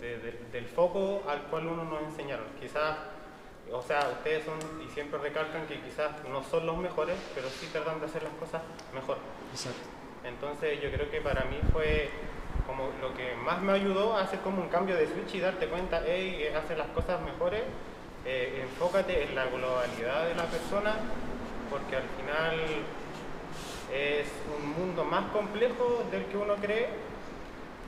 [0.00, 2.46] de- de- del foco al cual uno nos enseñaron.
[2.60, 2.96] Quizás,
[3.70, 7.66] o sea, ustedes son y siempre recalcan que quizás no son los mejores, pero sí
[7.72, 8.62] tratan de hacer las cosas
[8.94, 9.18] mejor.
[9.52, 9.80] Exacto.
[10.24, 12.10] Entonces yo creo que para mí fue
[12.66, 15.68] como lo que más me ayudó a hacer como un cambio de switch y darte
[15.68, 17.62] cuenta, hey, hacer las cosas mejores,
[18.30, 20.96] eh, enfócate en la globalidad de la persona,
[21.70, 22.54] porque al final
[23.90, 26.88] es un mundo más complejo del que uno cree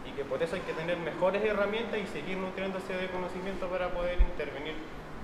[0.08, 3.90] y que por eso hay que tener mejores herramientas y seguir nutriéndose de conocimiento para
[3.90, 4.76] poder intervenir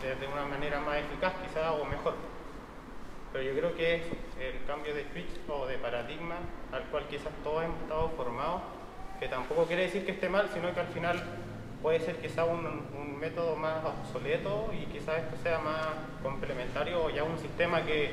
[0.02, 2.12] de, una manera más eficaz quizá o mejor.
[3.32, 3.94] Pero yo creo que
[4.38, 6.36] el cambio de switch o de paradigma
[6.72, 8.60] al cual quizás todos hemos estado formados,
[9.18, 11.24] que tampoco quiere decir que esté mal, sino que al final
[11.82, 15.88] puede ser quizá un, un método más obsoleto y quizás esto sea más
[16.22, 18.10] complementario o ya un sistema que,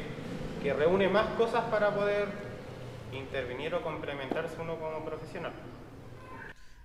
[0.61, 2.27] que reúne más cosas para poder
[3.11, 5.51] intervenir o complementarse uno como profesional.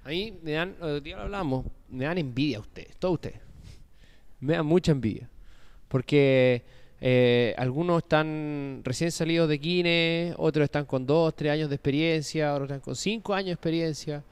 [0.04, 3.40] A me dan, día lo hablamos, me dan envidia ustedes, todos ustedes.
[4.40, 5.28] Me dan mucha envidia.
[5.88, 6.64] Porque
[7.00, 12.52] eh, algunos están recién salidos de kine, otros están con dos, tres años de experiencia,
[12.52, 14.24] otros están con cinco años de experiencia,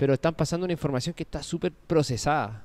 [0.00, 2.64] pero están pasando una información que está súper procesada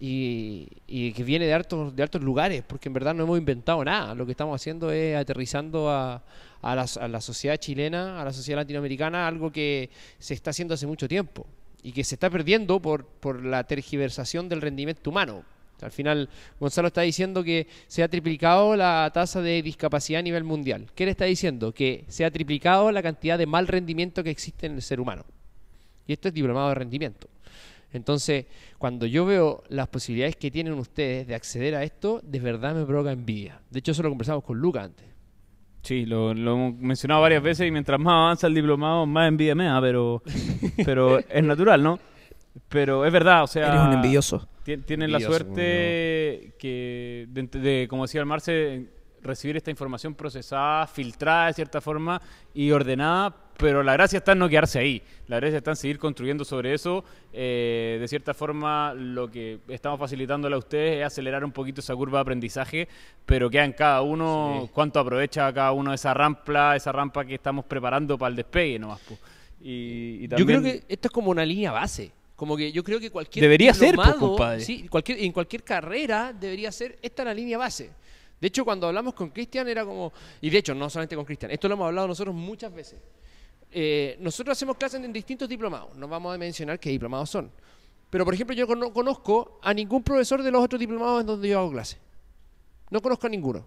[0.00, 0.66] y,
[1.12, 4.16] que viene de hartos, de hartos lugares, porque en verdad no hemos inventado nada.
[4.16, 6.24] Lo que estamos haciendo es aterrizando a,
[6.60, 10.74] a la, a la sociedad chilena, a la sociedad latinoamericana, algo que se está haciendo
[10.74, 11.46] hace mucho tiempo
[11.84, 15.44] y que se está perdiendo por, por la tergiversación del rendimiento humano.
[15.82, 20.42] Al final, Gonzalo está diciendo que se ha triplicado la tasa de discapacidad a nivel
[20.42, 20.90] mundial.
[20.96, 21.72] ¿Qué le está diciendo?
[21.72, 25.24] Que se ha triplicado la cantidad de mal rendimiento que existe en el ser humano.
[26.12, 27.28] Y esto es diplomado de rendimiento.
[27.92, 28.46] Entonces,
[28.78, 32.86] cuando yo veo las posibilidades que tienen ustedes de acceder a esto, de verdad me
[32.86, 33.60] provoca envidia.
[33.70, 35.06] De hecho, eso lo conversamos con Luca antes.
[35.82, 39.54] Sí, lo, lo hemos mencionado varias veces y mientras más avanza el diplomado, más envidia
[39.54, 40.22] me da, pero,
[40.86, 41.98] pero es natural, ¿no?
[42.68, 43.68] Pero es verdad, o sea...
[43.68, 44.48] Eres un envidioso.
[44.62, 48.86] ti- Tienen la suerte que, de, de, como decía el Marce,
[49.22, 52.20] recibir esta información procesada, filtrada de cierta forma
[52.54, 55.02] y ordenada, pero la gracia está en no quedarse ahí.
[55.28, 57.04] La gracia está en seguir construyendo sobre eso.
[57.32, 61.94] Eh, de cierta forma, lo que estamos facilitándole a ustedes es acelerar un poquito esa
[61.94, 62.88] curva de aprendizaje,
[63.24, 64.70] pero queda en cada uno Sí.
[64.74, 69.00] cuánto aprovecha cada uno esa rampa, esa rampa que estamos preparando para el despegue nomás.
[69.60, 72.10] Y, y Yo creo también- que esto es como una línea base.
[72.34, 74.60] Como que yo creo que cualquier Debería ser, pues, diplomado, compadre.
[74.62, 77.90] sí, cualquier, en cualquier carrera debería ser esta la línea base.
[78.40, 81.52] De hecho, cuando hablamos con Cristian era como, y de hecho no solamente con Cristian,
[81.52, 82.98] esto lo hemos hablado nosotros muchas veces.
[83.72, 87.50] Eh, nosotros hacemos clases en distintos diplomados, no vamos a mencionar qué diplomados son.
[88.10, 91.48] Pero, por ejemplo, yo no conozco a ningún profesor de los otros diplomados en donde
[91.48, 91.96] yo hago clase.
[92.90, 93.66] No conozco a ninguno.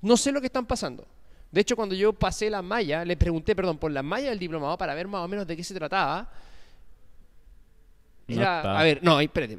[0.00, 1.04] No sé lo que están pasando.
[1.50, 4.78] De hecho, cuando yo pasé la malla, le pregunté, perdón, por la malla del diplomado
[4.78, 6.30] para ver más o menos de qué se trataba.
[8.28, 8.78] No Era, está.
[8.78, 9.58] a ver, no, espérate.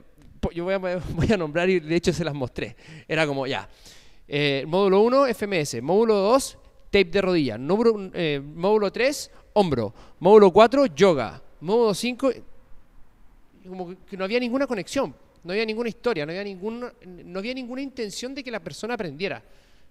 [0.54, 2.76] Yo voy a, voy a nombrar y de hecho se las mostré.
[3.08, 3.68] Era como, ya.
[4.28, 5.82] eh, módulo 1, FMS.
[5.82, 6.58] Módulo 2,
[6.92, 7.58] tape de rodilla.
[7.58, 9.94] Módulo, eh, módulo 3, hombro.
[10.20, 11.42] Módulo 4, yoga.
[11.62, 12.32] Módulo 5,
[13.68, 17.54] como que- no había ninguna conexión, no había ninguna historia, no había ninguna, no había
[17.54, 19.44] ninguna intención de que la persona aprendiera.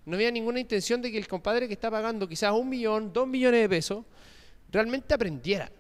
[0.06, 3.28] No había ninguna intención de que el compadre que está pagando quizás un millón, dos
[3.28, 4.04] millones de pesos,
[4.70, 5.70] realmente aprendiera.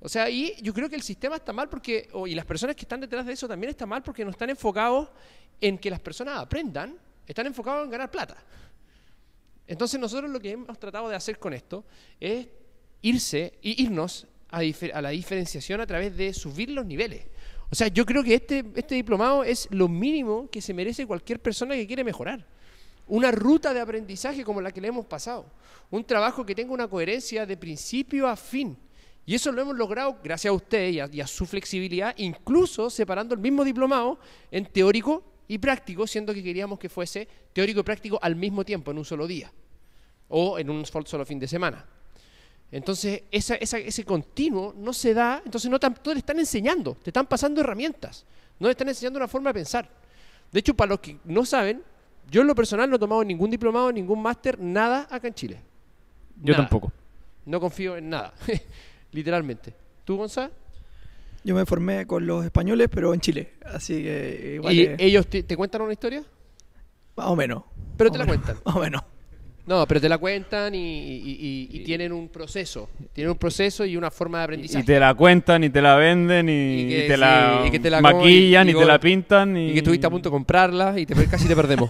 [0.00, 2.82] O sea, y yo creo que el sistema está mal porque, y las personas que
[2.82, 5.10] están detrás de eso también están mal porque no están enfocados
[5.60, 6.96] en que las personas aprendan,
[7.26, 8.36] están enfocados en ganar plata.
[9.66, 11.84] Entonces nosotros lo que hemos tratado de hacer con esto
[12.18, 12.48] es
[13.02, 17.26] irse y irnos a, a la diferenciación a través de subir los niveles.
[17.70, 21.40] O sea, yo creo que este, este diplomado es lo mínimo que se merece cualquier
[21.40, 22.44] persona que quiere mejorar.
[23.06, 25.46] Una ruta de aprendizaje como la que le hemos pasado.
[25.90, 28.76] Un trabajo que tenga una coherencia de principio a fin.
[29.26, 33.40] Y eso lo hemos logrado gracias a usted y a, su flexibilidad, incluso separando el
[33.40, 34.18] mismo diplomado
[34.50, 38.90] en teórico y práctico, siendo que queríamos que fuese teórico y práctico al mismo tiempo,
[38.90, 39.52] en un solo día,
[40.28, 41.86] o en un sol- solo fin de semana.
[42.72, 47.10] Entonces, esa- esa- ese continuo no se da, entonces no tanto le están enseñando, te
[47.10, 48.24] están pasando herramientas,
[48.60, 49.88] no le están enseñando una forma de pensar.
[50.52, 51.82] De hecho, para los que no saben,
[52.30, 55.60] yo en lo personal no he tomado ningún diplomado, ningún máster, nada acá en Chile.
[56.42, 56.64] Yo Nada.
[56.64, 56.92] tampoco.
[57.44, 58.32] No confío en nada,
[59.12, 59.74] literalmente.
[60.04, 60.52] ¿Tú, Gonzalo?
[61.42, 63.54] Yo me formé con los españoles, pero en Chile.
[63.64, 66.22] Así que igual ¿Y ellos te, te cuentan una historia?
[67.16, 67.64] más o menos.
[67.96, 68.62] Pero Más te la menos, cuentan.
[68.64, 69.02] Más o menos.
[69.70, 72.88] No, pero te la cuentan y, y- y- y tienen un proceso.
[73.12, 74.82] Tienen un proceso y una forma de aprendizaje.
[74.82, 77.88] Y te la cuentan, y te la venden, y, que te sí, la que te
[77.88, 79.56] la maquillan, y- te la pintan.
[79.56, 81.88] Y, Y que estuviste a punto de comprarla y te, casi te perdemos.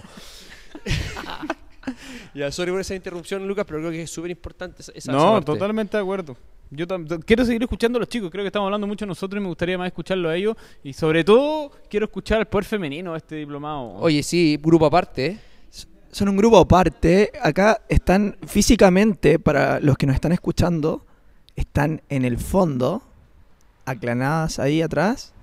[2.35, 5.33] ya, sorry por esa interrupción, Lucas, pero creo que es súper importante esa, esa No,
[5.33, 5.45] parte.
[5.47, 6.37] totalmente de acuerdo.
[6.69, 6.85] Yo
[7.25, 9.77] quiero seguir escuchando a los chicos, creo que estamos hablando mucho nosotros y me gustaría
[9.79, 10.55] más escucharlo a ellos.
[10.83, 13.95] Y sobre todo, quiero escuchar al poder femenino de este diplomado.
[13.95, 15.25] Oye, sí, grupo aparte.
[15.25, 15.37] ¿eh?
[16.11, 17.31] Son un grupo aparte.
[17.41, 21.05] Acá están físicamente, para los que nos están escuchando,
[21.55, 23.01] están en el fondo,
[23.85, 25.33] aclanadas ahí atrás.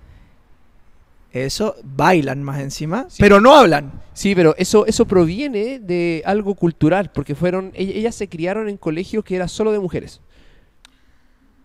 [1.33, 3.17] Eso, bailan más encima, Sí.
[3.21, 3.93] pero no hablan.
[4.15, 8.79] Sí, pero eso, eso proviene de algo cultural, porque fueron, ell- ellas se criaron en
[8.79, 10.21] colegios que era solo de mujeres.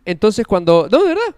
[0.06, 1.36] Entonces cuando, no, de verdad,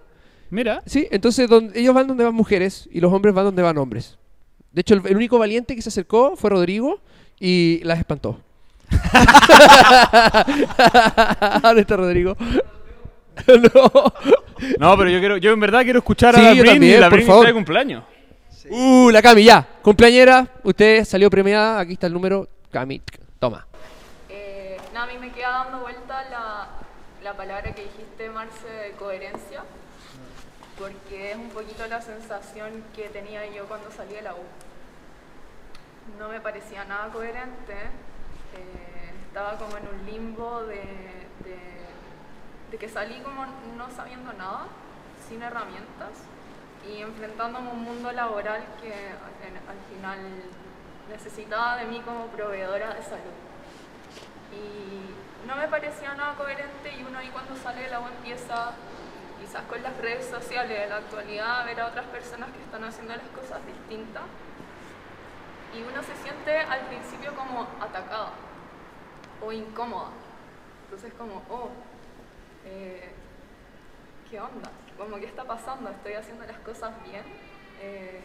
[0.52, 3.78] Mira, sí, entonces donde, ellos van donde van mujeres y los hombres van donde van
[3.80, 4.18] hombres.
[4.72, 7.02] De hecho, el, el único valiente que se acercó fue Rodrigo
[7.40, 8.40] y las espantó.
[11.62, 12.36] ¿Dónde está Rodrigo?
[13.48, 14.14] no.
[14.80, 17.08] no, pero yo quiero, yo en verdad quiero escuchar Sí, a la yo también, la
[17.10, 17.44] por Britney favor.
[17.44, 18.04] está de cumpleaños.
[18.70, 19.68] Uh, la Cami, ya.
[19.82, 22.48] Cumpleañera, usted salió premiada, aquí está el número.
[22.72, 23.02] Cami,
[23.40, 23.66] toma.
[24.30, 26.68] Eh, a mí me queda dando vuelta la,
[27.24, 29.64] la palabra que dijiste, Marce, de coherencia,
[30.80, 34.38] porque es un poquito la sensación que tenía yo cuando salí de la U.
[36.20, 40.78] No me parecía nada coherente, eh, estaba como en un limbo de,
[41.44, 43.46] de- que salí como
[43.78, 44.66] no sabiendo nada,
[45.30, 46.12] sin herramientas
[46.86, 50.20] y enfrentándome a un mundo laboral que al final
[51.10, 53.36] necesitaba de mí como proveedora de salud.
[54.52, 58.72] Y no me parecía nada coherente y uno ahí cuando sale de la U empieza
[59.40, 62.84] quizás con las redes sociales de la actualidad a ver a otras personas que están
[62.84, 64.24] haciendo las cosas distintas
[65.76, 68.32] y uno se siente al principio como atacada
[69.42, 70.10] o incómoda
[70.86, 71.70] entonces como oh
[72.66, 73.12] eh,
[74.30, 74.72] ¿qué onda?
[74.98, 77.24] como qué está pasando estoy haciendo las cosas bien
[77.82, 78.24] Eh,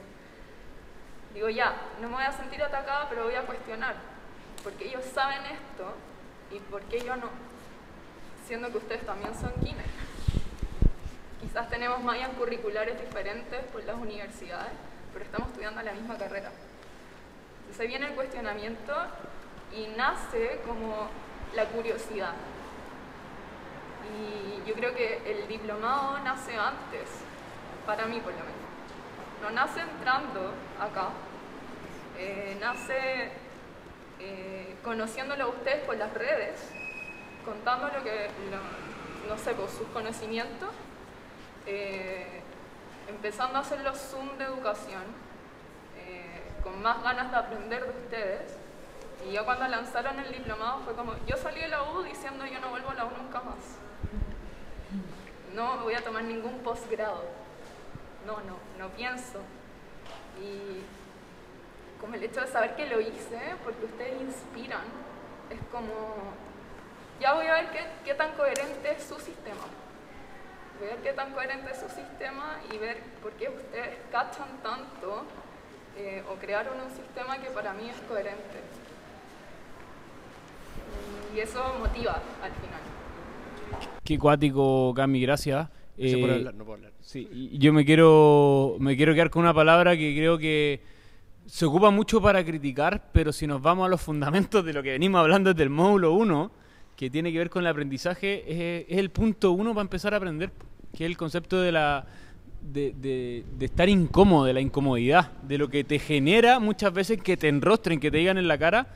[1.35, 3.97] digo ya no me voy a sentir atacada pero voy a cuestionar
[4.63, 5.95] porque ellos saben esto
[6.51, 7.29] y por qué yo no,
[8.47, 9.87] siendo que ustedes también son kines.
[11.41, 14.73] Quizás tenemos mallas curriculares diferentes por las universidades,
[15.13, 16.51] pero estamos estudiando la misma carrera.
[17.81, 18.93] Entonces viene el cuestionamiento
[19.73, 21.09] y nace como
[21.55, 22.35] la curiosidad.
[24.13, 27.09] Y yo creo que el diplomado nace antes,
[27.87, 29.41] para mí por lo menos.
[29.41, 31.09] No nace entrando acá,
[32.19, 33.31] eh, nace
[34.19, 36.61] eh, conociéndolo a ustedes por las redes,
[37.47, 38.29] contando lo que,
[39.27, 40.69] no sé, sus conocimientos,
[41.65, 42.43] eh,
[43.09, 45.20] empezando a hacer los Zoom de educación,
[46.71, 48.57] con más ganas de aprender de ustedes.
[49.27, 52.61] Y ya cuando lanzaron el diplomado fue como, yo salí de la U diciendo yo
[52.61, 53.59] no vuelvo a la U nunca más.
[55.55, 57.25] No voy a tomar ningún posgrado.
[58.27, 59.41] No, no, no pienso.
[60.41, 60.83] Y
[62.01, 64.85] como el hecho de saber que lo hice, porque ustedes inspiran,
[65.51, 66.33] es como,
[67.21, 69.67] ya voy a ver qué, qué tan coherente es su sistema.
[70.79, 74.63] Voy a ver qué tan coherente es su sistema y ver por qué ustedes cachan
[74.63, 75.27] tanto
[76.03, 78.61] eh, o crearon un sistema que para mí es coherente.
[81.37, 82.81] Y eso motiva al final.
[84.05, 85.69] Qué cuático, Cami, gracias.
[85.69, 86.93] No puedo Eh, hablar, no puedo hablar.
[87.01, 90.81] Sí, yo me quiero, me quiero quedar con una palabra que creo que
[91.47, 94.93] se ocupa mucho para criticar, pero si nos vamos a los fundamentos de lo que
[94.93, 96.51] venimos hablando desde el módulo 1,
[96.97, 98.45] que tiene que ver con el aprendizaje,
[98.81, 100.51] es, es el punto uno para empezar a aprender,
[100.97, 102.07] que es el concepto de la
[102.63, 107.21] de, de- de estar incómodo, de la incomodidad, de lo que te genera muchas veces
[107.23, 108.87] que te enrostren, que te digan en la cara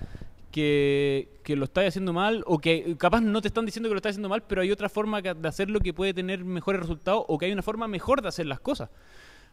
[0.50, 3.98] que, que lo estás haciendo mal o que capaz no te están diciendo que lo
[3.98, 7.38] estás haciendo mal, pero hay otra forma de hacerlo que puede tener mejores resultados o
[7.38, 8.88] que hay una forma mejor de hacer las cosas.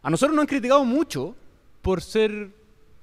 [0.03, 1.35] A nosotros nos han criticado mucho
[1.81, 2.49] por ser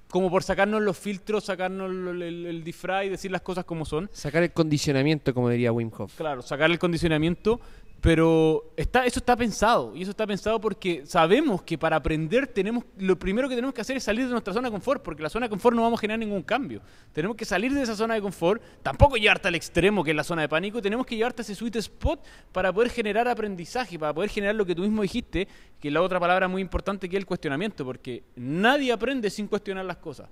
[0.08, 3.84] como por sacarnos los filtros, sacarnos el, el- el disfraz y decir las cosas como
[3.84, 4.08] son.
[4.12, 6.14] Sacar el condicionamiento, como diría Wim Hof.
[6.16, 7.60] Claro, sacar el condicionamiento,
[8.00, 12.84] pero está, eso está pensado, y eso está pensado porque sabemos que para aprender tenemos,
[12.96, 15.28] lo primero que tenemos que hacer es salir de nuestra zona de confort, porque la
[15.28, 16.80] zona de confort no vamos a generar ningún cambio.
[17.12, 20.24] Tenemos que salir de esa zona de confort, tampoco llevarte al extremo que es la
[20.24, 24.14] zona de pánico, tenemos que llevarte a ese sweet spot para poder generar aprendizaje, para
[24.14, 25.48] poder generar lo que tú mismo dijiste,
[25.80, 29.48] que es la otra palabra muy importante que es el cuestionamiento, porque nadie aprende sin
[29.48, 30.28] cuestionar las cosas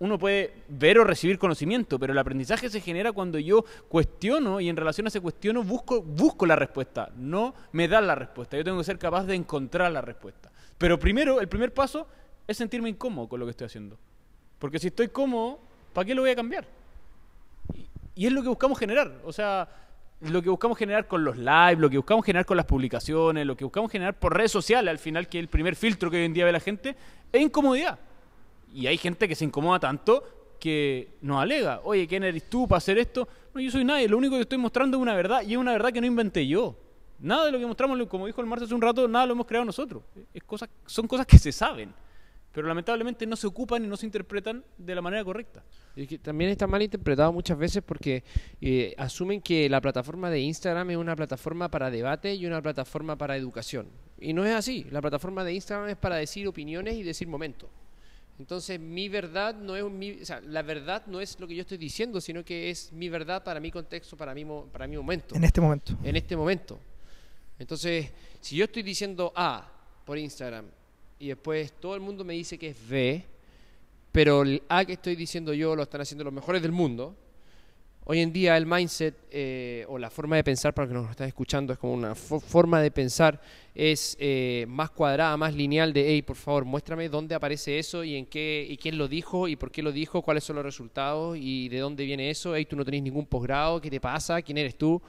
[0.00, 4.70] uno puede ver o recibir conocimiento, pero el aprendizaje se genera cuando yo cuestiono y
[4.70, 8.56] en relación a ese cuestiono busco, busco la respuesta, no me dan la respuesta.
[8.56, 10.50] Yo tengo que ser capaz de encontrar la respuesta.
[10.78, 12.08] Pero primero, el primer paso
[12.48, 13.98] es sentirme incómodo con lo que estoy haciendo.
[14.58, 15.60] Porque si estoy cómodo,
[15.92, 16.66] ¿para qué lo voy a cambiar?
[18.14, 19.20] Y, es lo que buscamos generar.
[19.24, 19.68] O sea,
[20.22, 23.54] lo que buscamos generar con los live, lo que buscamos generar con las publicaciones, lo
[23.54, 26.24] que buscamos generar por redes sociales, al final, que es el primer filtro que hoy
[26.24, 26.96] en día ve la gente,
[27.30, 27.98] es incomodidad.
[28.72, 30.22] Y hay gente que se incomoda tanto
[30.60, 33.26] que nos alega, oye, ¿quién eres tú para hacer esto?
[33.54, 35.72] No, yo soy nadie, lo único que estoy mostrando es una verdad y es una
[35.72, 36.76] verdad que no inventé yo.
[37.18, 39.46] Nada de lo que mostramos, como dijo el Marcio hace un rato, nada lo hemos
[39.46, 40.02] creado nosotros.
[40.32, 41.92] Es cosas, son cosas que se saben,
[42.52, 45.62] pero lamentablemente no se ocupan y no se interpretan de la manera correcta.
[45.96, 48.24] Y que también está mal interpretado muchas veces porque
[48.60, 53.16] eh, asumen que la plataforma de Instagram es una plataforma para debate y una plataforma
[53.16, 53.88] para educación.
[54.18, 54.86] Y no es así.
[54.90, 57.68] La plataforma de Instagram es para decir opiniones y decir momentos.
[58.40, 61.60] Entonces, mi verdad no es mi, o sea, la verdad no es lo que yo
[61.60, 65.34] estoy diciendo, sino que es mi verdad para mi contexto, para mi, para mi momento.
[65.34, 65.94] En este momento.
[66.02, 66.80] En este momento.
[67.58, 69.70] Entonces, si yo estoy diciendo A
[70.06, 70.64] por Instagram
[71.18, 73.26] y después todo el mundo me dice que es B,
[74.10, 77.14] pero el A que estoy diciendo yo lo están haciendo los mejores del mundo,
[78.04, 81.10] hoy en día el mindset eh, o la forma de pensar, para los que nos
[81.10, 83.40] están escuchando, es como una fo- forma de pensar,
[83.74, 88.16] es eh, más cuadrada, más lineal de, hey, por favor, muéstrame dónde aparece eso y
[88.16, 91.36] en qué, y quién lo dijo y por qué lo dijo, cuáles son los resultados
[91.40, 94.42] y de dónde viene eso, hey, tú no tenés ningún posgrado, ¿qué te pasa?
[94.42, 95.00] ¿Quién eres tú?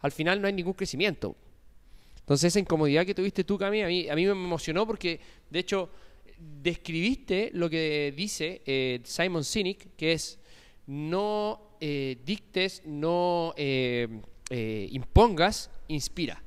[0.00, 1.36] Al final no hay ningún crecimiento.
[2.20, 5.58] Entonces esa incomodidad que tuviste tú, Cami, a mí, a mí me emocionó porque, de
[5.60, 5.90] hecho,
[6.62, 10.38] describiste lo que dice eh, Simon Sinek, que es
[10.86, 14.08] no eh, dictes, no eh,
[14.50, 16.42] eh, impongas, inspira.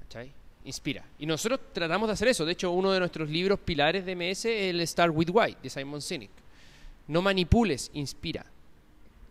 [0.00, 0.32] ¿Cachai?
[0.64, 1.04] Inspira.
[1.18, 2.44] Y nosotros tratamos de hacer eso.
[2.44, 5.70] De hecho, uno de nuestros libros pilares de MS es el Start with Why, de
[5.70, 6.30] Simon Sinek.
[7.06, 8.46] No manipules, inspira.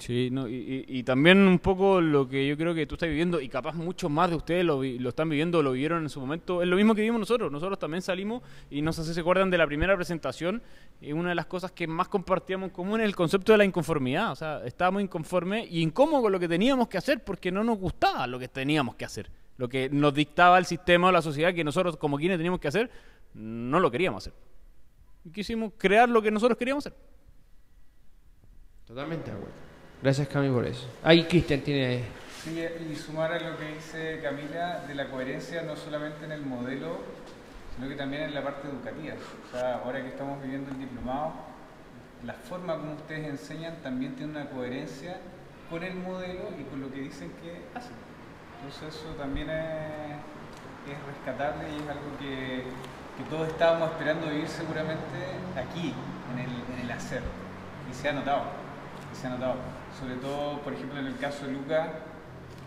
[0.05, 3.07] Sí, no, y, y- y también un poco lo que yo creo que tú estás
[3.07, 6.19] viviendo, y capaz muchos más de ustedes lo, lo están viviendo, lo vivieron en su
[6.19, 7.49] momento, es lo mismo que vivimos nosotros.
[7.49, 10.61] Nosotros también salimos, y no sé si se acuerdan de la primera presentación,
[10.99, 13.63] y una de las cosas que más compartíamos en común es el concepto de la
[13.63, 14.33] inconformidad.
[14.33, 17.77] O sea, estábamos inconformes y incómodos con lo que teníamos que hacer porque no nos
[17.77, 19.29] gustaba lo que teníamos que hacer.
[19.57, 22.67] Lo que nos dictaba el sistema o la sociedad que nosotros como quienes teníamos que
[22.67, 22.89] hacer,
[23.35, 24.33] no lo queríamos hacer.
[25.23, 26.97] Y quisimos crear lo que nosotros queríamos hacer.
[28.85, 29.72] Totalmente de acuerdo.
[30.03, 30.85] Gracias, Cami, por eso.
[31.01, 32.03] Ahí Cristian tiene...
[32.43, 36.41] Sí, y sumar a lo que dice Camila de la coherencia no solamente en el
[36.41, 36.97] modelo,
[37.73, 39.13] sino que también en la parte educativa.
[39.13, 41.31] O sea, ahora que estamos viviendo el diplomado,
[42.25, 45.21] la forma como ustedes enseñan también tiene una coherencia
[45.69, 47.95] con el modelo y con lo que dicen que hacen.
[48.57, 50.19] Entonces eso también es,
[50.91, 52.63] es rescatable y es algo que,
[53.29, 55.15] todos estábamos esperando vivir seguramente
[55.55, 55.93] aquí,
[56.33, 57.21] en el, en el hacer.
[57.89, 58.43] Y se ha notado,
[59.13, 59.82] y se ha notado.
[60.03, 61.93] Sobre todo, por ejemplo, en el caso de Luca,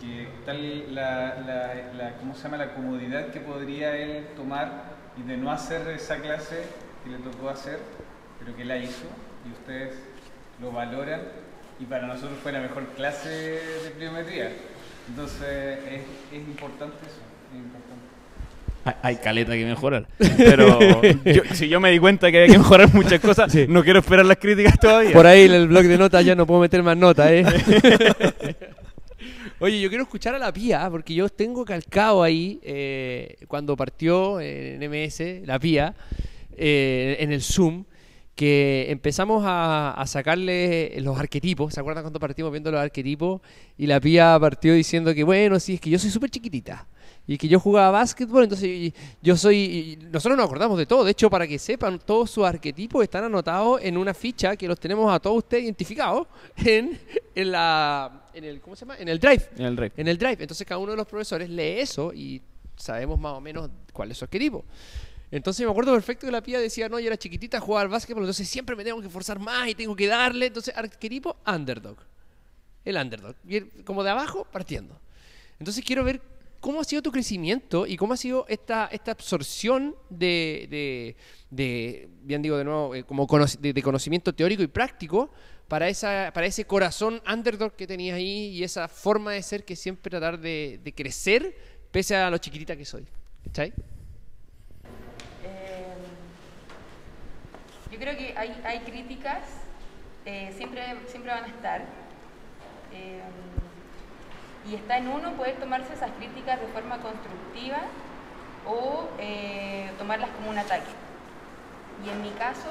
[0.01, 2.57] que tal la, ¿cómo se llama?
[2.57, 4.85] la comodidad que podría él tomar
[5.19, 6.63] y de no hacer esa clase
[7.05, 7.79] que le tocó hacer,
[8.39, 9.05] pero que la hizo
[9.47, 9.99] y ustedes
[10.63, 11.21] lo valoran
[11.79, 14.53] y para nosotros fue la mejor clase de pliometría.
[15.07, 17.21] Entonces es, es importante eso.
[18.87, 20.07] Hay- Hay caleta que mejorar.
[20.39, 20.79] Pero
[21.25, 24.25] yo- si yo me di cuenta que había que mejorar muchas cosas, no quiero esperar
[24.27, 25.13] las críticas todavía.
[25.13, 27.45] Por ahí en el blog de notas ya no puedo meter más notas, ¿eh?
[29.59, 34.39] Oye, yo quiero escuchar a la Pía, porque yo tengo calcado ahí, eh, cuando partió
[34.41, 35.95] en MS, la Pía,
[36.59, 37.85] eh, en el Zoom,
[38.35, 41.73] que empezamos a, a sacarle los arquetipos.
[41.73, 43.41] ¿Se acuerdan cuando partimos viendo los arquetipos?
[43.79, 46.87] Y la Pía partió diciendo que, bueno, sí, es que yo soy súper chiquitita.
[47.29, 49.99] Y que yo jugaba básquetbol, entonces yo soy...
[50.13, 51.03] nosotros nos acordamos de todo.
[51.05, 54.79] De hecho, para que sepan, todos sus arquetipos están anotados en una ficha que los
[54.79, 56.99] tenemos a todos ustedes identificados en,
[57.35, 58.27] en la...
[58.33, 58.97] En el, ¿Cómo se llama?
[58.99, 59.43] En el Drive.
[59.57, 59.91] En el rey.
[59.97, 60.37] En el Drive.
[60.41, 62.41] Entonces cada uno de los profesores lee eso y
[62.77, 64.65] sabemos más o menos cuál es su arquetipo.
[65.31, 68.23] Entonces me acuerdo perfecto que la pía decía, no, yo era chiquitita, jugaba al básquetbol,
[68.23, 70.47] entonces siempre me tengo que esforzar más y tengo que darle.
[70.47, 71.97] Entonces, arquetipo underdog.
[72.85, 73.35] El underdog.
[73.49, 74.97] Y el- como de abajo, partiendo.
[75.59, 76.21] Entonces quiero ver
[76.67, 81.17] cómo ha sido tu crecimiento y cómo ha sido esta, esta absorción de, de,
[81.49, 83.25] de, bien digo de nuevo, eh, como
[83.61, 85.31] de, conocimiento teórico y práctico
[85.69, 89.77] para, esa, para ese corazón underdog que tenías ahí y esa forma de ser que
[89.77, 91.57] siempre tratar de, de crecer
[91.93, 93.07] pese a lo chiquitita que soy.
[93.45, 93.73] ¿Cachai?
[95.45, 95.95] Eh,
[97.93, 99.45] yo creo que hay, hay críticas,
[100.25, 101.87] eh, siempre, siempre van a estar.
[104.71, 107.79] Y está en uno poder tomarse esas críticas de forma constructiva
[108.67, 110.91] o eh, tomarlas como un ataque.
[112.05, 112.71] Y en mi caso,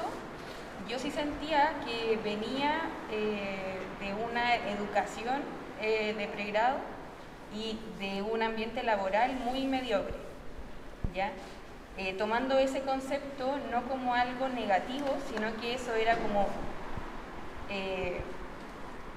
[0.88, 5.40] yo sí sentía que venía eh, de una educación
[5.80, 6.76] eh, de pregrado
[7.54, 10.14] y de un ambiente laboral muy mediocre.
[11.14, 11.32] ¿ya?
[12.18, 16.46] Tomando ese concepto no como algo negativo, sino que eso era como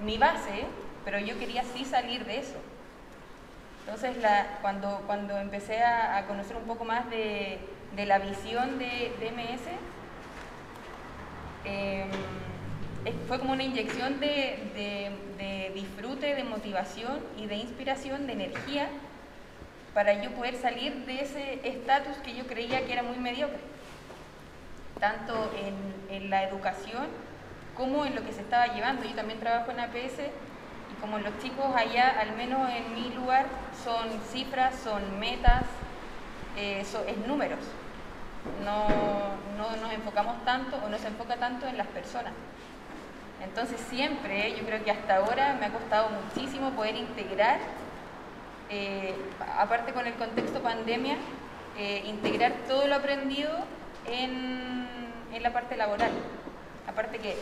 [0.02, 0.64] mi base,
[1.04, 2.56] pero yo quería sí salir de eso.
[3.92, 7.58] Entonces, la- cuando, cuando empecé a, conocer un poco más de,
[7.96, 9.68] de la visión de, de MS,
[13.06, 18.90] es- fue como una inyección de, de- disfrute, de motivación y de inspiración, de energía,
[19.96, 23.60] para yo poder salir de ese estatus que yo creía que era muy mediocre,
[25.00, 27.08] tanto en, en la educación
[27.74, 29.04] como en lo que se estaba llevando.
[29.06, 30.20] Yo también trabajo en APS
[31.02, 33.46] como los chicos allá, al menos en mi lugar,
[33.84, 35.64] son cifras, son metas,
[36.58, 37.60] eh, es números.
[38.64, 38.88] No,
[39.58, 42.34] no nos enfocamos tanto o no se enfoca tanto en las personas.
[43.44, 47.60] Entonces siempre, yo creo que hasta ahora me ha costado muchísimo poder integrar,
[48.70, 49.16] eh,
[49.58, 51.16] aparte con el contexto pandemia,
[51.78, 53.52] eh, integrar todo lo aprendido
[54.06, 54.88] en,
[55.34, 56.12] en la parte laboral.
[56.88, 57.38] Aparte que,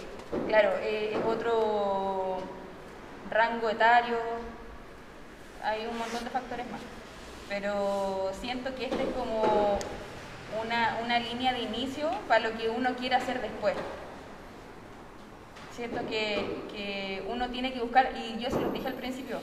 [0.47, 2.37] claro, eh, es otro
[3.29, 4.17] rango etario,
[5.63, 6.81] hay un montón de factores más.
[7.49, 9.79] Pero siento que este es como
[10.61, 13.75] una, una línea de inicio para lo que uno quiere hacer después.
[15.71, 19.39] Siento que, que uno tiene que buscar, y yo se lo dije al principio,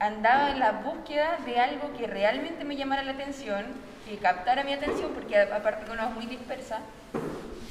[0.00, 3.64] andaba en la búsqueda de algo que realmente me llamara la atención,
[4.06, 6.80] que captara mi atención, porque aparte que uno es muy dispersa,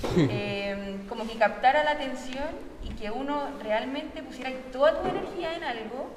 [0.18, 2.49] eh, como que captara la atención
[2.84, 6.10] y que uno realmente pusiera toda tu energía en algo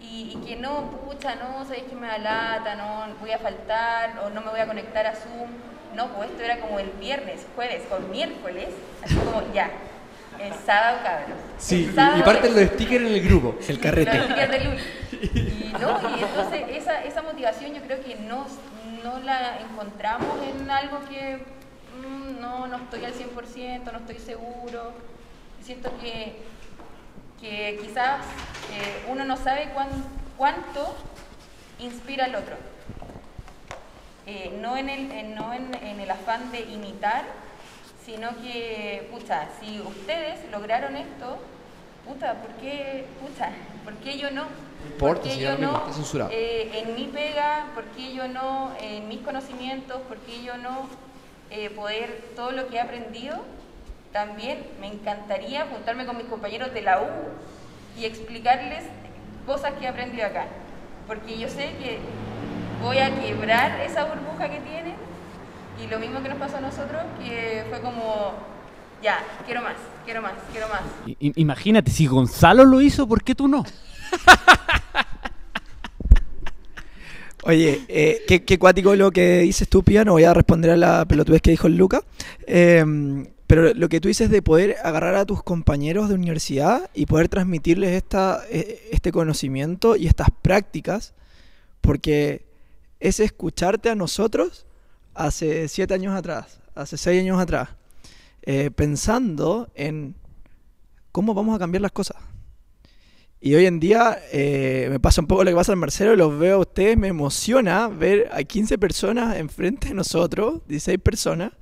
[0.00, 4.20] y, y que no, pucha, no, sabéis que me da lata, no, voy a faltar
[4.24, 5.48] o no me voy a conectar a Zoom.
[5.94, 8.68] No, pues esto era como el viernes, jueves o miércoles,
[9.02, 9.70] así como ya,
[10.38, 11.38] el sábado cabros.
[11.56, 13.56] Sí, sábado y parten los stickers en el grupo.
[13.60, 14.22] El los carrete.
[14.22, 14.82] stickers de Luli.
[15.68, 18.46] Y, no, y entonces esa, esa motivación yo creo que no,
[19.04, 21.38] no la encontramos en algo que
[21.98, 24.92] mm, no, no estoy al 100%, no estoy seguro.
[25.62, 26.36] Siento que,
[27.40, 28.20] que quizás
[28.72, 30.04] eh, uno no sabe cuán-
[30.36, 30.94] cuánto
[31.78, 32.56] inspira al otro.
[34.26, 37.24] Eh, no en el, no en, en el afán de imitar,
[38.04, 41.38] sino que, pucha, si ustedes lograron esto,
[42.06, 43.06] puta, ¿por qué,
[43.84, 44.44] ¿por qué yo no?
[44.98, 45.72] ¿Por qué yo no?
[46.30, 48.72] eh, en mi pega, ¿por qué yo no?
[48.80, 50.88] En mis conocimientos, ¿por qué yo no?
[51.50, 53.36] Eh, poder todo lo que he aprendido,
[54.12, 57.06] también me encantaría juntarme con mis compañeros de la U
[57.98, 58.84] y explicarles
[59.46, 60.46] cosas que he aprendido acá.
[61.06, 61.98] Porque yo sé que
[62.82, 64.94] voy a quebrar esa burbuja que tienen
[65.82, 68.34] y lo mismo que nos pasó a nosotros, que fue como,
[69.02, 70.82] ya, quiero más, quiero más, quiero más.
[71.18, 73.64] Imagínate, si Gonzalo lo hizo, ¿por qué tú no?
[77.44, 80.04] Oye, eh, qué, qué cuático lo que dices tú, Pía.
[80.04, 82.02] No voy a responder a la pelotudez que dijo el Luca.
[82.46, 87.06] Em, pero lo que tú dices de poder agarrar a tus compañeros de universidad y
[87.06, 91.14] poder transmitirles esta, eh, este conocimiento y estas prácticas,
[91.80, 92.44] porque
[93.00, 94.66] es escucharte a nosotros
[95.14, 97.70] hace siete años atrás, hace seis años atrás,
[98.42, 100.14] eh, pensando en
[101.12, 102.16] cómo vamos a cambiar las cosas.
[103.40, 106.36] Y hoy en día eh, me pasa un poco lo que pasa al Marcelo, los
[106.38, 111.52] veo a ustedes, me emociona ver a 15 personas enfrente de nosotros, 16 personas,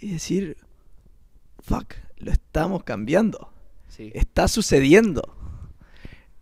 [0.00, 0.58] y decir,
[1.62, 3.50] fuck, lo estamos cambiando.
[3.88, 4.10] Sí.
[4.14, 5.22] Está sucediendo.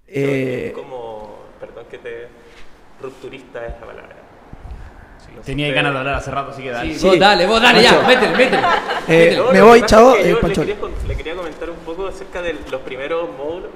[0.09, 2.27] Eh, como, perdón que te,
[3.01, 4.17] rupturista es la palabra.
[5.45, 6.99] Tenía ganas de hablar hace rato, así que dale.
[6.99, 8.63] Sí, vos dale, vos dale, ya, métele, métele.
[9.07, 10.17] eh, No, me voy, chavo.
[10.17, 13.29] es que eh, le, quería, con- le quería comentar un poco acerca de los primeros
[13.39, 13.71] módulos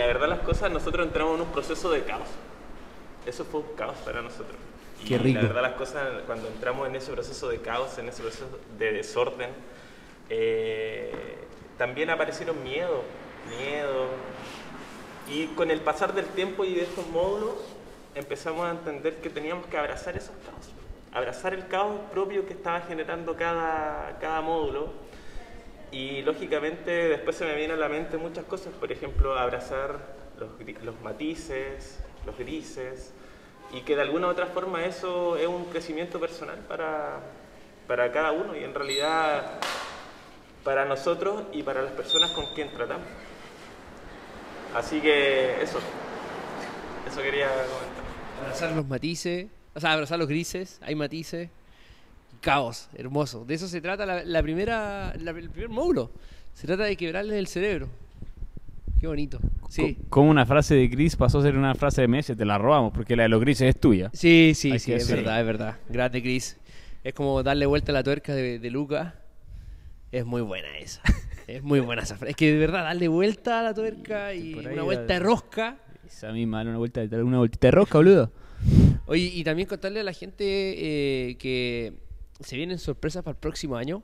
[0.00, 2.28] la verdad las cosas, nosotros entramos en un proceso de caos.
[3.26, 4.56] Eso fue un caos para nosotros.
[5.06, 5.40] Qué rico.
[5.42, 8.46] La verdad las cosas, cuando entramos en ese proceso de caos, en ese proceso
[8.78, 9.50] de desorden,
[10.30, 11.12] eh,
[11.76, 13.02] también aparecieron miedo,
[13.58, 14.06] miedo.
[15.28, 17.56] Y con el pasar del tiempo y de estos módulos,
[18.14, 20.70] empezamos a entender que teníamos que abrazar esos caos.
[21.12, 24.94] Abrazar el caos propio que estaba generando cada, cada módulo.
[25.92, 29.98] Y lógicamente después se me vienen a la mente muchas cosas, por ejemplo, abrazar
[30.38, 30.50] los,
[30.82, 33.12] los matices, los grises,
[33.72, 37.20] y que de alguna u otra forma eso es un crecimiento personal para,
[37.86, 39.60] para cada uno y en realidad
[40.64, 43.06] para nosotros y para las personas con quien tratamos.
[44.74, 45.78] Así que eso,
[47.08, 48.04] eso quería comentar.
[48.42, 51.50] Abrazar los matices, o sea, abrazar los grises, hay matices.
[52.40, 53.44] Caos, hermoso.
[53.44, 56.10] De eso se trata la, la primera, la- el primer módulo.
[56.54, 57.88] Se trata de quebrarles el cerebro.
[59.00, 59.38] Qué bonito.
[59.70, 59.94] Sí.
[59.94, 62.58] Co- Como una frase de Chris pasó a ser una frase de Messi, te la
[62.58, 64.10] robamos, porque la de los grises es tuya.
[64.12, 65.76] Sí, sí, Hay sí, es verdad, es verdad.
[65.88, 66.56] Grande, Chris.
[67.02, 69.14] Es como darle vuelta a la tuerca de, de Luca.
[70.12, 71.00] Es muy buena esa.
[71.46, 72.30] Es muy buena esa frase.
[72.30, 75.78] Es que de verdad, darle vuelta a la tuerca y una vuelta de rosca.
[76.06, 78.30] Esa misma, una vuelta, dale una vueltita de rosca, boludo.
[79.06, 81.94] Oye, y también contarle a la gente eh, que
[82.40, 84.02] se vienen sorpresas para el próximo año.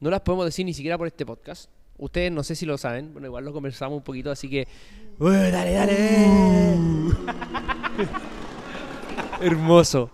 [0.00, 1.70] No las podemos decir ni siquiera por este podcast.
[1.96, 3.12] Ustedes no sé si lo saben.
[3.12, 4.68] Bueno, igual lo conversamos un poquito, así que...
[5.18, 6.76] ¡Uy, dale, dale!
[9.40, 10.10] Hermoso.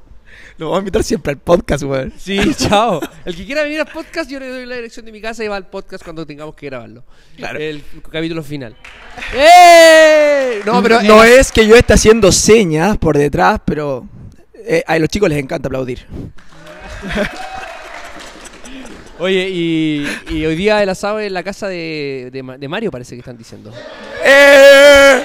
[0.57, 2.13] Lo voy a invitar siempre al podcast, weón.
[2.17, 3.01] Sí, chao.
[3.25, 5.49] El que quiera venir al podcast, yo le doy la dirección de mi casa y
[5.49, 7.05] va al podcast cuando tengamos que grabarlo.
[7.37, 7.59] Claro.
[7.59, 8.77] El capítulo final.
[9.35, 10.63] ¡Eh!
[10.65, 11.03] No, pero...
[11.03, 14.09] no eh, es que yo esté haciendo señas por detrás, pero
[14.55, 16.07] eh, a los chicos les encanta aplaudir.
[19.19, 22.91] Oye, y, y hoy día el asado en la casa de, de Ma- de Mario
[22.91, 23.73] parece que están diciendo.
[24.25, 25.25] ¡Eh!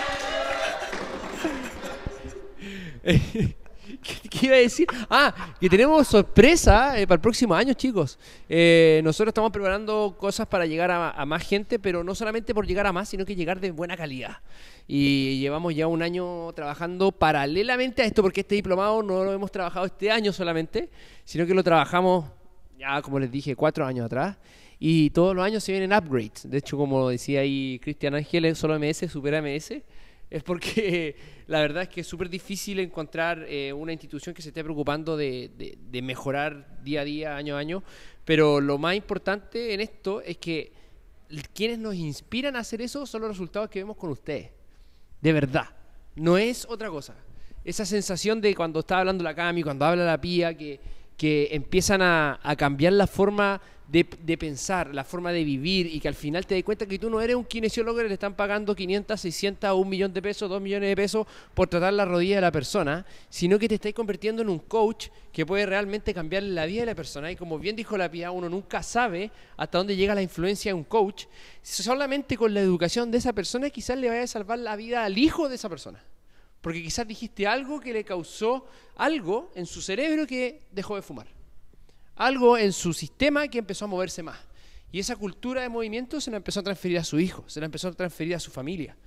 [4.02, 4.88] ¿Qué, qué iba a decir?
[5.10, 8.18] Ah, que tenemos sorpresa eh, para el próximo año, chicos.
[8.48, 12.66] Eh, nosotros estamos preparando cosas para llegar a, a más gente, pero no solamente por
[12.68, 14.38] llegar a más, sino que llegar de buena calidad.
[14.88, 19.52] Y llevamos ya un año trabajando paralelamente a esto, porque este diplomado no lo hemos
[19.52, 20.90] trabajado este año solamente,
[21.26, 22.26] sino que lo trabajamos
[22.80, 24.38] ya, como les dije, cuatro años atrás.
[24.80, 26.50] Y todos los años se vienen upgrades.
[26.50, 29.74] De hecho, como decía ahí Cristian Ángeles, solo MS supera MS.
[30.30, 31.16] Es porque
[31.48, 35.18] la verdad es que es súper difícil encontrar eh, una institución que se esté preocupando
[35.18, 35.52] de,
[35.92, 37.84] de- mejorar día a día, año a año.
[38.24, 40.72] Pero lo más importante en esto es que
[41.54, 44.52] quienes nos inspiran a hacer eso son los resultados que vemos con ustedes.
[45.22, 45.68] De verdad.
[46.16, 47.16] No es otra cosa.
[47.66, 50.80] Esa sensación de cuando está hablando la Cami, cuando habla la Pía, que,
[51.20, 53.60] que empiezan a, cambiar la forma
[53.90, 54.06] de,
[54.38, 57.20] pensar, la forma de vivir y que al final te das cuenta que tú no
[57.20, 60.62] eres un kinesiólogo que le están pagando 500, 600 o un millón de pesos, dos
[60.62, 64.44] millones de pesos por tratar la rodilla de la persona, sino que te estás convirtiendo
[64.44, 67.30] en un coach que puede realmente cambiar la vida de la persona.
[67.30, 70.76] Y como bien dijo la Pía, uno nunca sabe hasta dónde llega la influencia de
[70.76, 71.26] un coach.
[71.62, 75.18] Solamente con la educación de esa persona quizás le vaya a salvar la vida al
[75.18, 76.02] hijo de esa persona.
[76.62, 81.28] Porque quizás dijiste algo que le causó algo en su cerebro que dejó de fumar.
[82.16, 84.40] Algo en su sistema que empezó a moverse más.
[84.92, 87.68] Y esa cultura de movimiento se la empezó a transferir a su hijo, se la
[87.68, 88.98] empezó a transferir a su familia.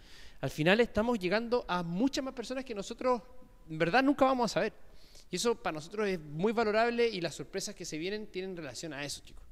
[0.40, 3.20] Al final estamos llegando a muchas más personas que nosotros
[3.68, 4.72] en verdad nunca vamos a saber.
[5.30, 8.92] Y eso para nosotros es muy valorable y las sorpresas que se vienen tienen relación
[8.92, 9.44] a eso, chicos.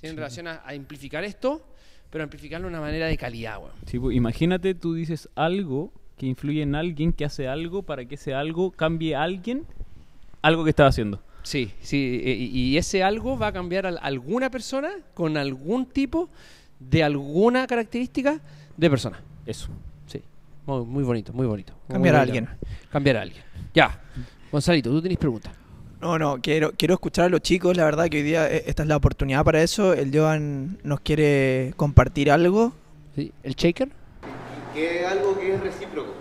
[0.00, 1.66] Tienen relación a, a amplificar esto,
[2.10, 3.72] pero amplificarlo de una manera de calidad, weón.
[3.86, 8.14] Sí, pues, imagínate, tú dices algo que influye en alguien que hace algo para que
[8.14, 9.64] ese algo cambie a alguien
[10.42, 11.20] algo que estaba haciendo.
[11.42, 16.28] Sí, sí, e- y ese algo va a cambiar a alguna persona con algún tipo
[16.80, 18.40] de alguna característica
[18.76, 19.20] de persona.
[19.46, 19.68] Eso.
[20.06, 20.22] Sí.
[20.66, 21.72] Muy, muy bonito, muy bonito.
[21.88, 22.48] Muy Cambiar a alguien.
[22.90, 23.42] Cambiar a alguien.
[23.74, 24.00] Ya.
[24.50, 25.52] Gonzalito, tú tenés preguntas.
[26.00, 28.82] No, no, quiero, quiero escuchar a los chicos, la verdad que hoy día eh, esta
[28.82, 29.94] es la oportunidad para eso.
[29.94, 32.72] El Joan nos quiere compartir algo.
[33.14, 33.32] ¿Sí?
[33.42, 33.88] ¿El shaker?
[34.74, 36.12] Que es algo que es recíproco,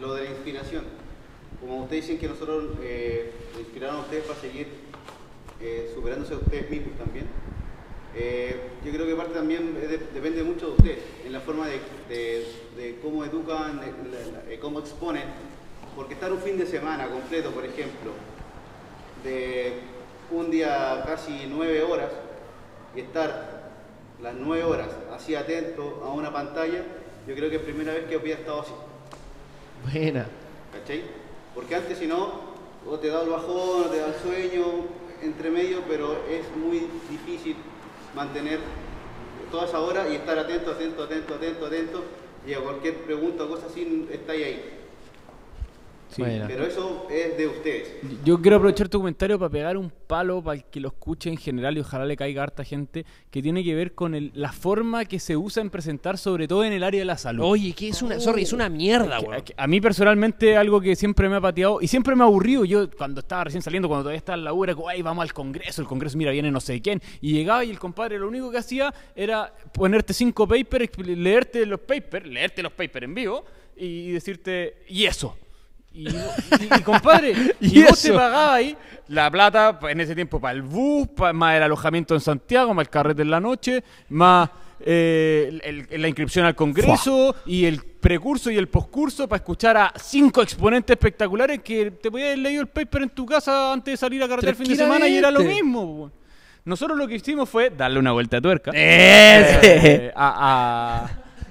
[0.00, 0.84] lo de la inspiración.
[1.60, 4.68] Como ustedes dicen que nosotros eh, inspiraron a ustedes para seguir
[5.60, 7.26] eh, superándose a ustedes mismos también.
[8.14, 9.74] eh, yo creo que parte también
[10.12, 11.80] depende mucho de ustedes, en la forma de,
[12.76, 13.80] de- cómo educan,
[14.60, 15.24] cómo exponen.
[15.96, 18.12] Porque estar un fin de semana completo, por ejemplo,
[19.22, 19.74] de
[20.30, 22.10] un día casi nueve horas
[22.96, 23.70] y estar
[24.22, 26.82] las nueve horas así atento a una pantalla,
[27.26, 28.72] yo creo que es primera vez que había estado así.
[29.90, 30.26] Buena.
[30.72, 31.02] ¿Cachai?
[31.54, 32.52] Porque antes si no,
[32.88, 34.64] o te da el bajón, o te da el sueño
[35.22, 37.56] entre medio, pero es muy difícil
[38.14, 38.58] mantener
[39.50, 42.02] toda esa hora y estar atento, atento, atento, atento, atento,
[42.46, 44.81] y a cualquier pregunta o cosa así, estáis ahí.
[46.14, 46.22] Sí.
[46.46, 47.88] Pero eso es de ustedes.
[48.24, 51.36] Yo quiero aprovechar tu comentario para pegar un palo para el que lo escuche en
[51.36, 55.04] general y ojalá le caiga harta gente que tiene que ver con el- la forma
[55.06, 57.44] que se usa en presentar, sobre todo en el área de la salud.
[57.44, 59.42] Oye, que es una, sorry, es una mierda, Que- weón.
[59.42, 62.64] que a mí personalmente algo que siempre me ha pateado y siempre me ha aburrido.
[62.64, 65.22] Yo cuando estaba recién saliendo, cuando todavía estaba en la U, era como, ay, vamos
[65.22, 67.00] al Congreso, el Congreso, mira, viene no sé quién.
[67.20, 71.80] Y llegaba y el compadre lo único que hacía era ponerte cinco papers, leerte los
[71.80, 73.44] papers, leerte los papers en vivo
[73.76, 75.36] y decirte, y eso.
[75.94, 76.14] Y, y-
[76.78, 78.76] y, compadre, y, Y vos te pagabas ahí
[79.08, 82.90] la plata en ese tiempo para el bus, más el alojamiento en Santiago, más el
[82.90, 84.48] carrete en la noche, más
[84.84, 89.76] eh, el- el- la inscripción al Congreso y el precurso y el poscurso para escuchar
[89.76, 93.92] a cinco exponentes espectaculares que te podías haber leído el paper en tu casa antes
[93.92, 96.10] de salir a carretear el fin de semana y era lo mismo.
[96.64, 101.06] Nosotros lo que hicimos fue darle una vuelta de tuerca eh, a-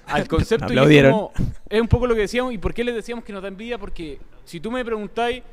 [0.08, 0.74] a- al concepto.
[0.74, 1.32] y es, como-
[1.70, 2.54] es un poco lo que decíamos.
[2.54, 3.78] ¿Y por qué les decíamos que nos da envidia?
[3.78, 5.44] Porque si tú me preguntáis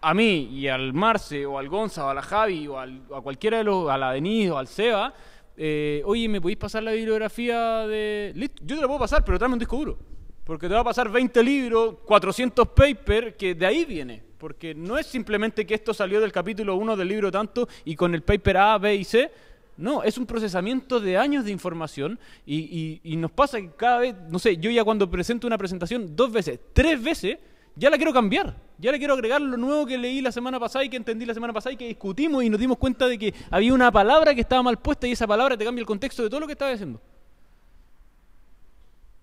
[0.00, 3.20] a mí y al Marce o al Gonza o a la Javi o al- a
[3.20, 5.14] cualquiera de los, a la Denise o al Seba,
[5.56, 8.32] eh, oye, ¿me podéis pasar la bibliografía de...?
[8.34, 9.98] Listo, yo te la puedo pasar, pero tráeme un disco duro.
[10.44, 14.22] Porque te va a pasar 20 libros, 400 papers, que de ahí viene.
[14.36, 18.14] Porque no es simplemente que esto salió del capítulo 1 del libro tanto y con
[18.14, 19.30] el paper A, B y C.
[19.78, 24.00] No, es un procesamiento de años de información y, y- y nos pasa que cada
[24.00, 27.38] vez, no sé, yo ya cuando presento una presentación dos veces, tres veces,
[27.76, 28.54] ya la quiero cambiar.
[28.78, 31.34] Ya le quiero agregar lo nuevo que leí la semana pasada y que entendí la
[31.34, 34.40] semana pasada y que discutimos y nos dimos cuenta de que había una palabra que
[34.40, 36.72] estaba mal puesta y esa palabra te cambia el contexto de todo lo que estaba
[36.72, 37.00] diciendo.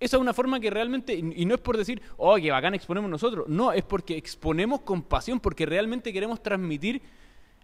[0.00, 3.08] Esa es una forma que realmente, y no es por decir, oh, qué bacán exponemos
[3.08, 3.46] nosotros.
[3.48, 7.00] No, es porque exponemos con pasión, porque realmente queremos transmitir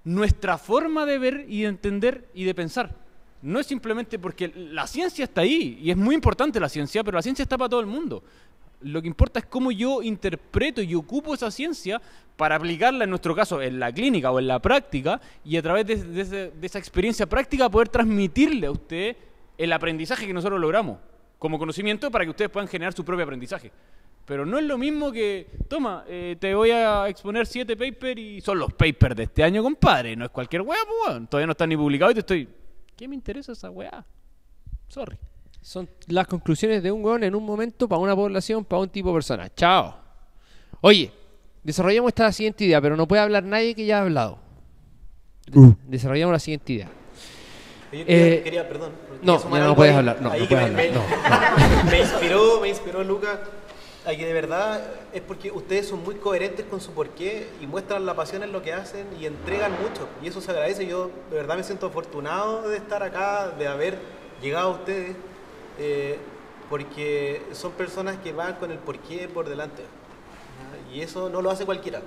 [0.05, 2.95] nuestra forma de ver y de entender y de pensar.
[3.43, 7.16] No es simplemente porque la ciencia está ahí, y es muy importante la ciencia, pero
[7.16, 8.22] la ciencia está para todo el mundo.
[8.81, 12.01] Lo que importa es cómo yo interpreto y ocupo esa ciencia
[12.37, 15.87] para aplicarla, en nuestro caso, en la clínica o en la práctica, y a través
[15.87, 19.16] de, de de esa experiencia práctica poder transmitirle a usted
[19.57, 20.99] el aprendizaje que nosotros logramos
[21.39, 23.70] como conocimiento para que ustedes puedan generar su propio aprendizaje.
[24.24, 28.41] Pero no es lo mismo que, toma, eh, te voy a exponer siete papers y
[28.43, 30.14] son los papers de este año, compadre.
[30.16, 31.29] No es cualquier weá, pues.
[31.31, 32.49] Todavía no están ni publicados y te estoy...
[32.95, 34.05] ¿Qué me interesa esa weá?
[34.89, 35.16] Sorry.
[35.61, 39.09] Son las conclusiones de un weón en un momento para una población, para un tipo
[39.09, 39.48] de persona.
[39.54, 39.94] Chao.
[40.80, 41.11] Oye,
[41.62, 44.38] desarrollamos esta siguiente idea, pero no puede hablar nadie que ya ha hablado.
[45.86, 46.88] Desarrollamos la siguiente idea.
[47.90, 48.92] Yo quería, Eh, quería- perdón.
[49.22, 50.92] no, no algo puedes ahí- hablar, no, no puedes me, hablar,
[51.84, 53.38] me- me inspiró, me inspiró Lucas
[54.06, 54.82] a que de verdad
[55.12, 58.62] es porque ustedes son muy coherentes con su porqué y muestran la pasión en lo
[58.62, 60.06] que hacen y entregan mucho.
[60.22, 60.86] Y eso se agradece.
[60.86, 63.98] Yo de verdad me siento afortunado de estar acá, de haber
[64.42, 65.16] llegado a ustedes,
[65.79, 66.18] eh,
[66.70, 69.83] porque son personas que van con el porqué por delante.
[70.95, 72.01] Y eso no lo hace cualquiera.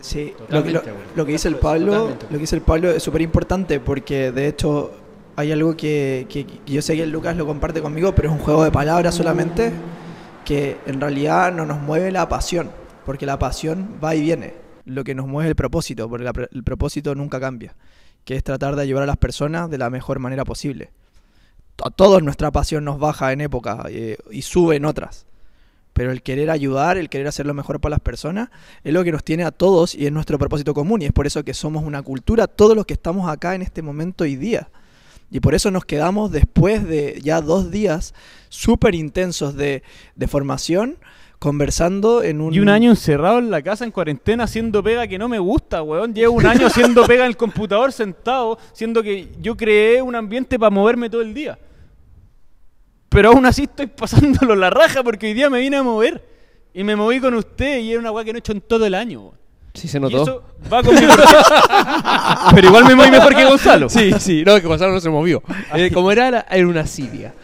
[0.00, 3.02] Sí, lo, que- Totalmente, lo- que dice el Pablo, lo que dice el Pablo es
[3.02, 4.92] súper importante porque de hecho
[5.36, 8.34] hay algo que, que- que yo sé que el Lucas lo comparte conmigo, pero es
[8.34, 9.72] un juego de palabras solamente
[10.44, 12.70] que en realidad no nos mueve la pasión,
[13.04, 14.54] porque la pasión va y viene.
[14.86, 17.74] Lo que nos mueve es el propósito, porque la- el propósito nunca cambia,
[18.24, 20.90] que es tratar de ayudar a las personas de la mejor manera posible.
[21.82, 25.26] A todos nuestra pasión nos baja en época eh, y sube en otras.
[25.92, 28.50] Pero el querer ayudar, el querer hacer lo mejor para las personas,
[28.84, 31.02] es lo que nos tiene a todos y es nuestro propósito común.
[31.02, 33.82] Y es por eso que somos una cultura, todos los que estamos acá en este
[33.82, 34.68] momento hoy día.
[35.30, 38.14] Y por eso nos quedamos después de ya dos días
[38.48, 39.82] súper intensos de,
[40.16, 40.96] de formación,
[41.38, 42.52] conversando en un...
[42.52, 45.82] Y un año encerrado en la casa en cuarentena haciendo pega que no me gusta,
[45.82, 46.14] weón.
[46.14, 50.58] Llevo un año haciendo pega en el computador sentado, siendo que yo creé un ambiente
[50.58, 51.58] para moverme todo el día.
[53.10, 56.24] Pero aún así estoy pasándolo la raja porque hoy día me vine a mover.
[56.72, 58.86] Y me moví con usted y era una weá que no he hecho en todo
[58.86, 59.20] el año.
[59.20, 59.34] weón.
[59.74, 60.22] Sí se Y notó.
[60.22, 60.42] eso
[60.72, 61.00] va con mi.
[62.54, 63.88] Pero igual me moví mejor que Gonzalo.
[63.88, 65.42] Sí, sí, no, que Gonzalo no se movió.
[65.74, 67.34] Eh, como era, era- era una siria.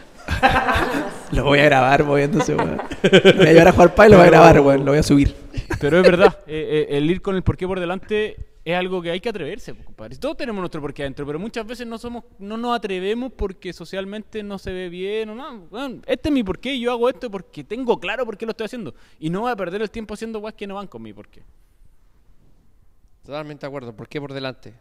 [1.32, 2.80] Lo voy a grabar moviéndose, weón.
[3.02, 4.84] Me voy a llevar a jugar pa y lo voy a grabar, weón.
[4.84, 5.34] Lo voy a subir.
[5.80, 8.36] Pero es verdad, eh, eh, el ir con el porqué por delante
[8.66, 10.16] es algo que hay que atreverse, pues, compadre.
[10.16, 14.42] Todos tenemos nuestro porqué adentro, pero muchas veces no somos, no nos atrevemos porque socialmente
[14.42, 15.52] no se ve bien o nada.
[15.70, 18.50] Bueno, este es mi porqué y yo hago esto porque tengo claro por qué lo
[18.50, 18.92] estoy haciendo.
[19.20, 21.44] Y no voy a perder el tiempo haciendo guas que no van con mi porqué.
[23.24, 23.94] Totalmente de acuerdo.
[23.94, 24.74] ¿Por qué por delante?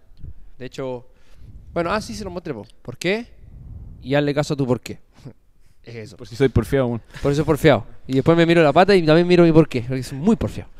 [0.58, 1.08] De hecho,
[1.72, 2.56] bueno, ah, sí se lo mostré.
[2.56, 2.66] po.
[2.82, 3.28] ¿Por qué?
[4.02, 5.00] Y hazle caso a tu por qué.
[5.84, 6.18] Es eso.
[6.18, 7.00] Por si soy porfiado.
[7.22, 7.86] Por eso es porfiado.
[8.08, 9.82] Y después me miro la pata y también miro mi por qué.
[9.82, 10.72] Porque soy muy porfiado.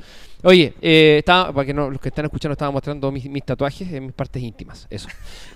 [0.46, 3.92] Oye, eh, estaba, para que no, los que están escuchando estaba mostrando mis, mis tatuajes
[3.92, 4.86] en mis partes íntimas.
[4.92, 5.08] Eso.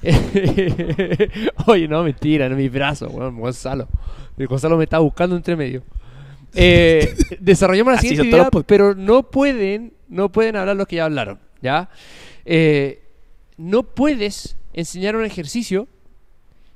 [1.68, 3.88] Oye, no, mentira, en mis brazos, weón, Gonzalo.
[4.36, 5.84] El Gonzalo me estaba buscando entre medio.
[6.56, 11.06] Eh, desarrollamos la siguiente idea, los pero no pueden, no pueden hablar los que ya
[11.06, 11.92] hablaron, ¿ya?
[12.44, 13.04] Eh,
[13.58, 15.88] no puedes enseñar un ejercicio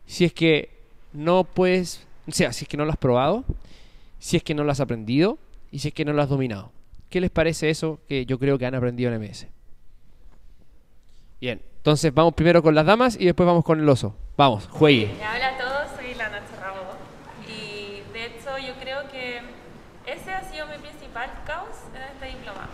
[0.06, 0.70] si es que
[1.12, 3.46] no puedes, o sea, si es que no lo has probado,
[4.20, 5.40] si es que no lo has aprendido
[5.72, 6.72] y si es que no lo has dominado.
[7.14, 9.46] ¿Qué les parece eso que yo creo que han aprendido en MS?
[11.40, 14.18] Bien, entonces vamos primero con las damas y después vamos con el oso.
[14.36, 15.12] Vamos, juegue.
[15.18, 16.74] Hola a todos, soy la Nacha
[17.48, 19.42] y de hecho yo creo que
[20.08, 22.72] ese ha sido mi principal caos en este diplomado.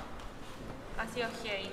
[0.97, 1.71] Ha sido heavy,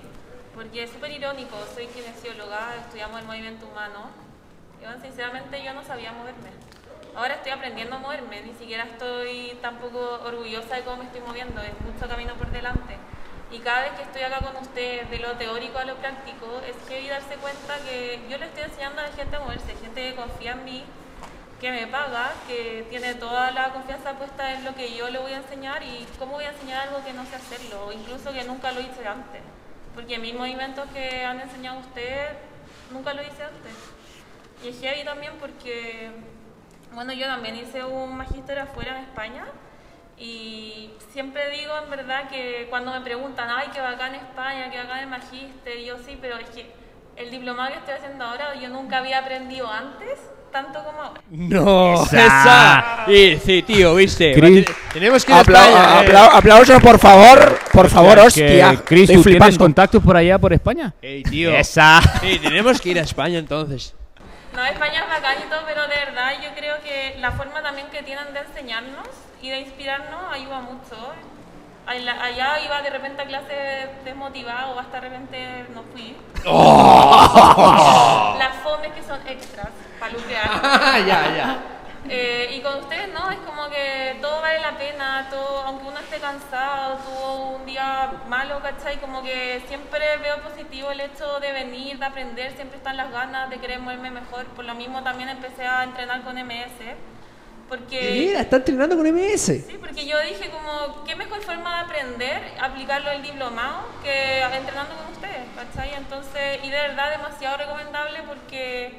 [0.53, 4.11] porque es súper irónico, soy kinesióloga, estudiamos el movimiento humano
[4.81, 6.51] y bueno, sinceramente yo no sabía moverme.
[7.17, 11.63] Ahora estoy aprendiendo a moverme, ni siquiera estoy tampoco orgullosa de cómo me estoy moviendo,
[11.63, 12.99] es mucho camino por delante.
[13.51, 16.77] Y cada vez que estoy acá con ustedes, de lo teórico a lo práctico, es
[16.89, 20.15] heavy darse cuenta que yo le estoy enseñando a la gente a moverse, gente que
[20.15, 20.85] confía en mí,
[21.59, 25.33] que me paga, que tiene toda la confianza puesta en lo que yo le voy
[25.33, 28.45] a enseñar y cómo voy a enseñar algo que no sé hacerlo, o incluso que
[28.45, 29.41] nunca lo hice antes.
[29.95, 32.33] Porque mis movimientos que han enseñado ustedes,
[32.91, 33.73] nunca lo hice antes.
[34.63, 36.11] Y es heavy también porque,
[36.97, 39.45] bueno, yo también hice un magíster afuera en España
[40.17, 45.01] y siempre digo en verdad que cuando me preguntan, ay, que bacán España, que bacán
[45.01, 46.73] el magíster, y yo sí, pero es que
[47.17, 50.19] el diplomado que estoy haciendo ahora yo nunca había aprendido antes
[50.51, 51.21] tanto como ahora.
[51.29, 53.05] No, Esa.
[53.07, 54.33] Sí, sí, tío, viste.
[54.95, 56.81] Tenemos que ir a España, eh.
[56.81, 57.59] por favor.
[57.75, 58.83] Por favor, Que, hostia.
[58.87, 59.59] Chris, Estoy ¿tú tienes flipando.
[59.59, 60.95] contactos por allá, por España?
[61.03, 61.55] Ey, tío.
[61.55, 62.01] Esa.
[62.23, 63.95] Sí, tenemos que ir a España entonces.
[64.57, 65.86] No, España es bacán y todo, pero
[67.27, 69.09] la forma también que tienen de enseñarnos
[69.43, 70.97] y de inspirarnos ayuda mucho.
[71.85, 76.17] Allá iba de repente a clase desmotivado o hasta de repente no fui.
[78.39, 81.05] Las fomes que son extras para lucrar.
[81.07, 81.59] ya, ya.
[82.09, 85.99] Eh, y con ustedes no, es como que todo vale la pena, todo, aunque uno
[85.99, 88.99] esté cansado, tuvo un día malo, ¿cachai?
[88.99, 93.51] Como que siempre veo positivo el hecho de venir, de aprender, siempre están las ganas
[93.51, 94.45] de querer moverme mejor.
[94.55, 96.95] Por lo mismo también empecé a entrenar con MS,
[97.69, 98.27] porque...
[98.29, 99.47] Mira, está entrenando con MS.
[99.47, 104.95] Sí, porque yo dije como, qué mejor forma de aprender, aplicarlo el diplomado, que entrenando
[104.95, 105.95] con ustedes, ¿cachai?
[105.95, 108.93] Entonces, y de verdad demasiado recomendable porque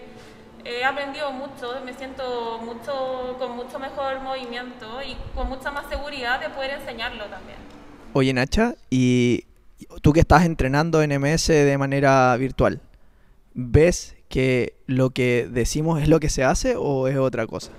[0.66, 6.42] he aprendido mucho, me siento mucho con mucho mejor movimiento y con mucha más seguridad
[6.42, 7.58] de poder enseñarlo también.
[8.14, 9.46] Oye, Nacha, y
[10.02, 12.82] tú que estás entrenando en MS de manera virtual,
[13.54, 17.72] ¿ves que lo que decimos es lo que se hace o es otra cosa?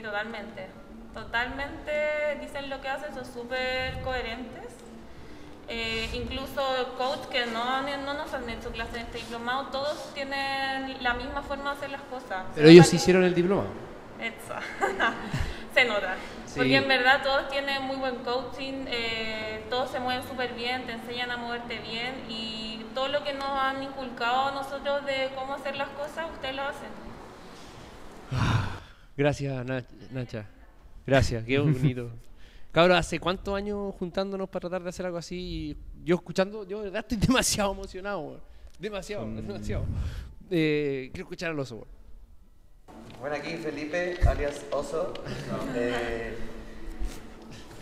[0.00, 0.66] Sí, totalmente.
[1.12, 4.72] Totalmente dicen lo que hacen, son súper coherentes.
[5.68, 6.62] Eh, incluso
[6.96, 11.42] coach que no, no nos han hecho clases en este diplomado, todos tienen la misma
[11.42, 12.44] forma de hacer las cosas.
[12.54, 13.64] Pero ellos que- hicieron el diploma.
[14.18, 14.54] Eso.
[15.74, 16.14] se nota.
[16.46, 16.54] Sí.
[16.56, 20.92] Porque en verdad todos tienen muy buen coaching, eh, todos se mueven súper bien, te
[20.92, 25.76] enseñan a moverte bien y todo lo que nos han inculcado nosotros de cómo hacer
[25.76, 26.88] las cosas, ustedes lo hacen.
[29.20, 30.46] Gracias, Na- Nacha.
[31.06, 32.10] Gracias, qué bonito.
[32.72, 35.36] Cabrón, ¿hace cuántos años juntándonos para tratar de hacer algo así?
[35.36, 38.40] Y yo escuchando, yo de verdad estoy demasiado emocionado, weón.
[38.78, 39.84] Demasiado, demasiado.
[40.50, 41.88] Eh, quiero escuchar al oso, weón.
[43.20, 45.12] Bueno, aquí Felipe, alias Oso.
[45.76, 46.34] Eh,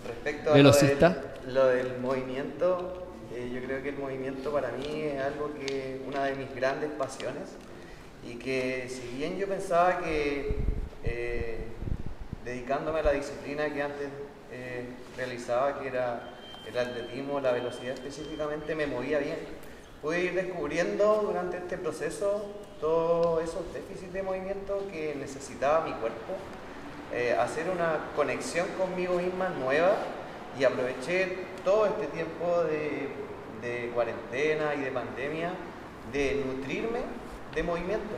[0.08, 5.02] respecto a lo del, lo del movimiento, eh, yo creo que el movimiento para mí
[5.02, 7.50] es algo que una de mis grandes pasiones
[8.28, 10.56] y que si bien yo pensaba que
[11.04, 11.58] eh,
[12.44, 14.08] dedicándome a la disciplina que antes
[14.52, 14.84] eh,
[15.16, 16.30] realizaba, que era
[16.66, 19.38] el atletismo, la velocidad específicamente, me movía bien.
[20.02, 22.46] Pude ir descubriendo durante este proceso
[22.80, 26.36] todos esos déficits de movimiento que necesitaba mi cuerpo
[27.12, 29.96] eh, hacer una conexión conmigo misma nueva
[30.58, 33.08] y aproveché todo este tiempo de,
[33.62, 35.52] de cuarentena y de pandemia
[36.12, 37.00] de nutrirme
[37.54, 38.14] de movimiento,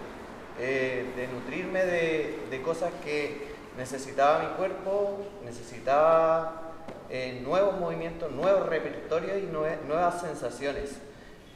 [0.60, 6.72] eh, de nutrirme de, de cosas que necesitaba mi cuerpo, necesitaba
[7.08, 10.98] eh, nuevos movimientos, nuevos repertorios y nue- nuevas sensaciones.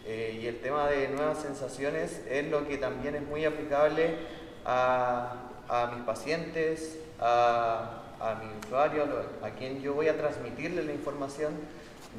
[0.06, 4.16] Eh, y el tema de nuevas sensaciones es lo que también es muy aplicable
[4.64, 5.34] a,
[5.68, 9.04] a mis pacientes, a, a mi usuario,
[9.42, 11.52] a quien yo voy a transmitirle la información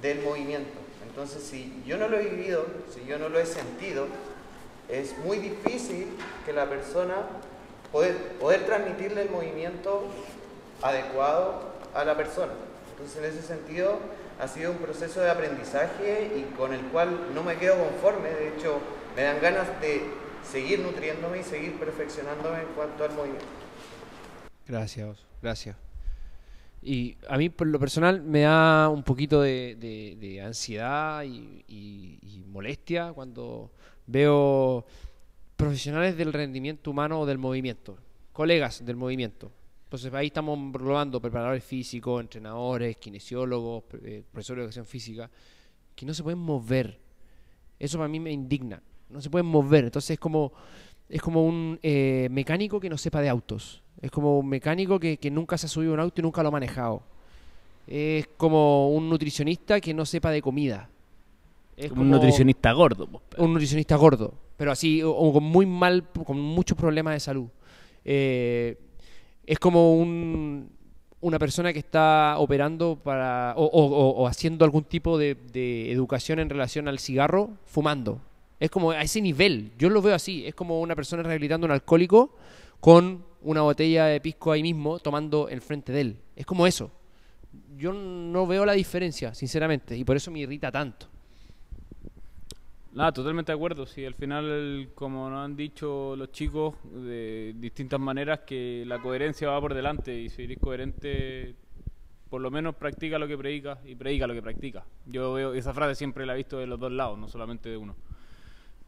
[0.02, 0.80] del movimiento.
[1.08, 4.08] Entonces, si yo no lo he vivido, si yo no lo he sentido,
[4.90, 6.08] es muy difícil
[6.46, 7.16] que la persona
[7.92, 10.04] poder, poder transmitirle el movimiento
[10.82, 11.62] adecuado
[11.94, 12.54] a la persona.
[12.92, 14.00] Entonces, en ese sentido,
[14.40, 18.30] ha sido un proceso de aprendizaje y con el cual no me quedo conforme.
[18.30, 18.80] De hecho,
[19.16, 20.02] me dan ganas de
[20.50, 23.46] seguir nutriéndome y seguir perfeccionándome en cuanto al movimiento.
[24.68, 25.76] Gracias, gracias.
[26.82, 33.12] Y a mí, por lo personal, me da un poquito de, ansiedad y- y molestia
[33.14, 33.72] cuando
[34.08, 34.86] veo
[35.56, 37.98] profesionales del rendimiento humano o del movimiento,
[38.32, 39.52] colegas del movimiento.
[39.86, 45.30] Entonces ahí estamos probando preparadores físicos, entrenadores, kinesiólogos, eh, profesores de educación física,
[45.96, 47.00] que no se pueden mover.
[47.80, 48.82] Eso para mí me indigna.
[49.10, 49.86] No se pueden mover.
[49.86, 50.52] Entonces es como,
[51.08, 53.84] es como un eh, mecánico que no sepa de autos.
[54.02, 56.42] Es como un mecánico que, que nunca se ha subido a un auto y nunca
[56.42, 57.04] lo ha manejado.
[57.88, 60.90] Es como un nutricionista que no sepa de comida.
[61.78, 63.08] Es Como un nutricionista gordo.
[63.08, 63.22] po.
[63.38, 67.48] un nutricionista gordo, pero así, o, o con muy mal, con muchos problemas de salud.
[68.06, 68.78] Eh,
[69.46, 70.70] es como un,
[71.22, 75.92] una persona que está operando para, o, o- o- o haciendo algún tipo de, de
[75.92, 78.22] educación en relación al cigarro, fumando.
[78.60, 81.70] Es como a ese nivel, yo lo veo así, es como una persona rehabilitando a
[81.70, 82.36] un alcohólico
[82.80, 86.18] con una botella de pisco ahí mismo tomando enfrente de él.
[86.36, 86.90] Es como eso.
[87.78, 91.08] Yo no veo la diferencia, sinceramente, y por eso me irrita tanto.
[92.96, 93.86] Nada, totalmente de acuerdo.
[93.86, 99.50] Sí, al final, como nos han dicho los chicos de distintas maneras, que la coherencia
[99.50, 101.56] va por delante y si eres coherente,
[102.30, 104.86] por lo menos practica lo que predica y predica lo que practica.
[105.08, 107.76] Yo veo esa frase siempre la he visto de los dos lados, no solamente de
[107.76, 107.98] uno.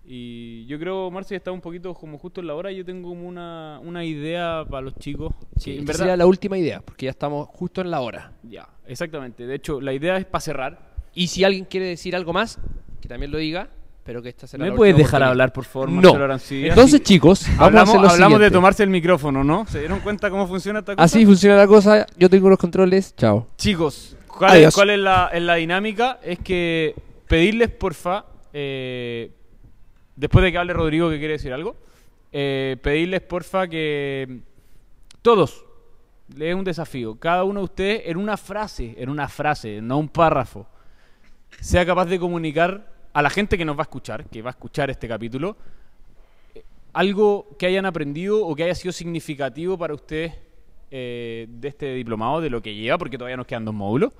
[0.06, 2.72] Y yo creo, Marcia, está un poquito como justo en la hora.
[2.72, 5.34] Yo tengo como una, una idea para los chicos.
[5.56, 8.32] que Sí, en verdad, sería la última idea, porque ya estamos justo en la hora.
[8.44, 9.46] Ya, exactamente.
[9.46, 10.96] De hecho, la idea es para cerrar.
[11.14, 12.58] Y si alguien quiere decir algo más,
[13.02, 13.70] que también lo diga,
[14.08, 16.14] pero que esta será ¿Me la puedes dejar hablar, por favor, No.
[16.16, 16.70] Arancibia?
[16.70, 18.54] Entonces, chicos, vamos a hablamos, hacer lo hablamos de siguiente.
[18.54, 19.66] tomarse el micrófono, ¿no?
[19.68, 21.04] ¿Se dieron cuenta cómo funciona esta cosa?
[21.04, 23.50] Así funciona la cosa, yo tengo los controles, chao.
[23.58, 24.76] Chicos, ¿cuál, es, Adiós.
[24.76, 26.20] cuál es la, es la dinámica?
[26.24, 26.96] Es que
[27.28, 29.30] pedirles, porfa, eh,
[30.16, 31.76] después de que hable Rodrigo que quiere decir algo,
[32.32, 34.40] eh, pedirles, porfa, que
[35.22, 35.66] todos,
[36.34, 40.08] le un desafío, cada uno de ustedes en una frase, en una frase, no un
[40.08, 40.66] párrafo,
[41.60, 44.52] sea capaz de comunicar a la gente que nos va a escuchar, que va a
[44.52, 45.58] escuchar este capítulo,
[46.54, 46.64] eh,
[46.94, 50.36] algo que hayan aprendido o que haya sido significativo para ustedes
[50.92, 54.14] eh, de este diplomado, de lo que lleva, porque todavía nos quedan dos módulos,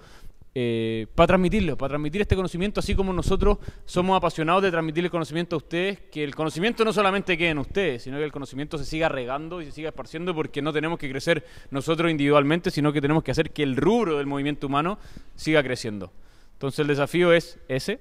[0.56, 5.12] eh, para transmitirlo, para transmitir este conocimiento, así como nosotros somos apasionados de transmitir el
[5.12, 8.80] conocimiento a ustedes, que el conocimiento no solamente quede en ustedes, sino que el conocimiento
[8.80, 12.92] se siga regando y se siga esparciendo, porque no tenemos que crecer nosotros individualmente, sino
[12.92, 14.98] que tenemos que hacer que el rubro del movimiento humano
[15.36, 16.12] siga creciendo.
[16.54, 18.00] Entonces el desafío es ese,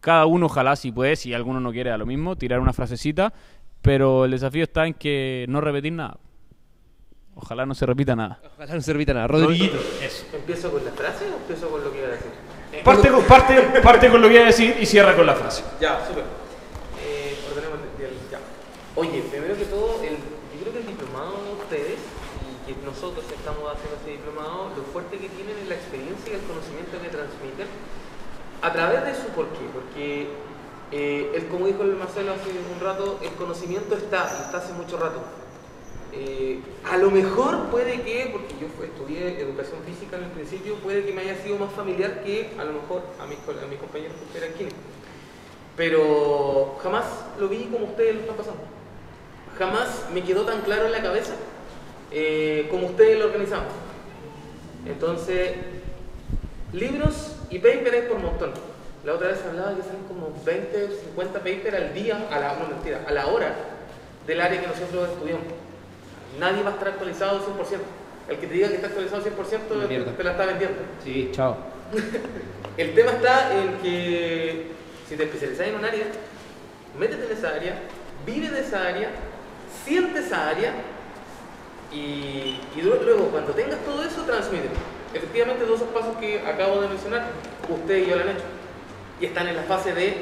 [0.00, 3.32] cada uno ojalá si puede, si alguno no quiere a lo mismo, tirar una frasecita,
[3.82, 6.18] pero el desafío está en que no repetir nada.
[7.34, 8.40] Ojalá no se repita nada.
[8.56, 9.28] Ojalá no se repita nada.
[9.28, 9.78] Rodriguito.
[10.34, 12.30] ¿Empiezo con la frase o empiezo con lo que iba a decir?
[12.84, 15.62] Parte con, parte, parte con lo que iba a decir y cierra con la frase.
[15.80, 16.24] Ya, súper.
[17.00, 18.38] Eh, ordenemos el- ya.
[18.96, 21.98] Oye, primero que todo, el, yo creo que el diplomado de ustedes
[22.66, 26.36] y que nosotros estamos haciendo este diplomado, lo fuerte que tienen es la experiencia y
[26.36, 27.68] el conocimiento que transmiten
[28.60, 29.14] a través de
[30.98, 35.20] eh, como dijo el Marcelo hace un rato, el conocimiento está, está hace mucho rato.
[36.12, 41.04] Eh, a lo mejor puede que, porque yo estudié educación física en el principio, puede
[41.04, 44.16] que me haya sido más familiar que a lo mejor a mis, a mis compañeros
[44.32, 44.78] que eran químicos.
[45.76, 47.04] Pero jamás
[47.38, 48.62] lo vi como ustedes lo están pasando.
[49.56, 51.34] Jamás me quedó tan claro en la cabeza
[52.10, 53.68] eh, como ustedes lo organizaban.
[54.86, 55.52] Entonces,
[56.72, 58.52] libros y papers por montón.
[59.04, 62.68] La otra vez hablaba que salen como 20, 50 papers al día, a la, no
[62.68, 63.54] mentira, a la hora
[64.26, 65.44] del área que nosotros estudiamos.
[66.38, 67.44] Nadie va a estar actualizado 100%.
[68.28, 69.30] El que te diga que está actualizado 100%
[69.70, 70.12] Una te, mierda.
[70.12, 70.78] te la está vendiendo.
[71.02, 71.56] Sí, chao.
[72.76, 74.66] El tema está en que
[75.08, 76.04] si te especializas en un área,
[76.98, 77.78] métete en esa área,
[78.26, 79.08] vive de esa área,
[79.84, 80.74] siente esa área
[81.92, 84.74] Y, y lu- luego, cuando tengas todo eso, transmítelo.
[85.14, 87.28] Efectivamente, todos esos pasos que acabo de mencionar,
[87.68, 88.44] ustedes y yo lo han hecho.
[89.20, 90.16] Y están en la fase de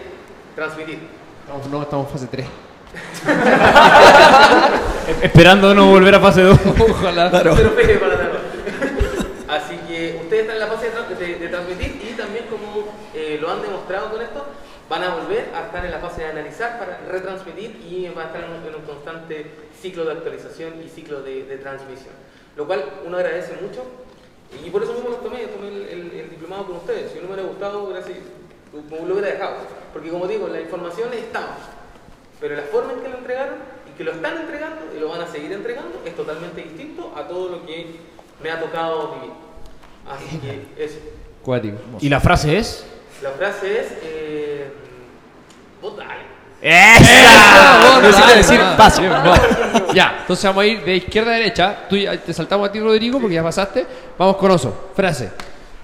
[0.55, 0.99] transmitir.
[1.45, 2.47] Estamos, no, estamos en fase 3.
[5.23, 6.59] Esperando no volver a fase 2.
[6.91, 7.31] Ojalá.
[7.31, 8.31] Pero pegue para atrás.
[9.49, 12.85] Así que ustedes están en la fase de, de- de transmitir y también como
[13.15, 14.45] eh, lo han demostrado con esto,
[14.91, 18.29] van a volver a estar en la fase de analizar para retransmitir y van a
[18.29, 22.15] estar en un, en un constante ciclo de actualización y ciclo de, de transmisión.
[22.57, 23.85] Lo cual uno agradece mucho
[24.65, 27.13] y por eso mismo lo tomé, tomé el, el- el diplomado con ustedes.
[27.13, 28.19] Si no me hubiera gustado, gracias,
[28.91, 29.57] lo, lo hubiera dejado.
[29.93, 31.57] Porque como digo, la información estaba,
[32.41, 33.55] pero la forma en que lo entregaron
[33.91, 37.27] y que lo están entregando y lo van a seguir entregando es totalmente distinto a
[37.27, 37.87] todo lo que
[38.43, 39.31] me ha tocado vivir.
[40.09, 40.99] Así que eso.
[41.43, 41.77] Cuático.
[42.01, 42.85] ¿Y la frase es?
[43.23, 44.67] La frase es, eh,
[45.81, 46.37] vos dale.
[46.61, 48.01] ¡Esa!
[48.03, 49.01] Necesito decir paso.
[49.01, 49.39] Bien, vamos.
[49.95, 51.87] Ya, entonces vamos a ir de izquierda a derecha.
[51.89, 53.87] Tú ya- te saltamos a ti, Rodrigo, porque ya pasaste.
[54.19, 54.91] Vamos con Oso.
[54.95, 55.31] Frase.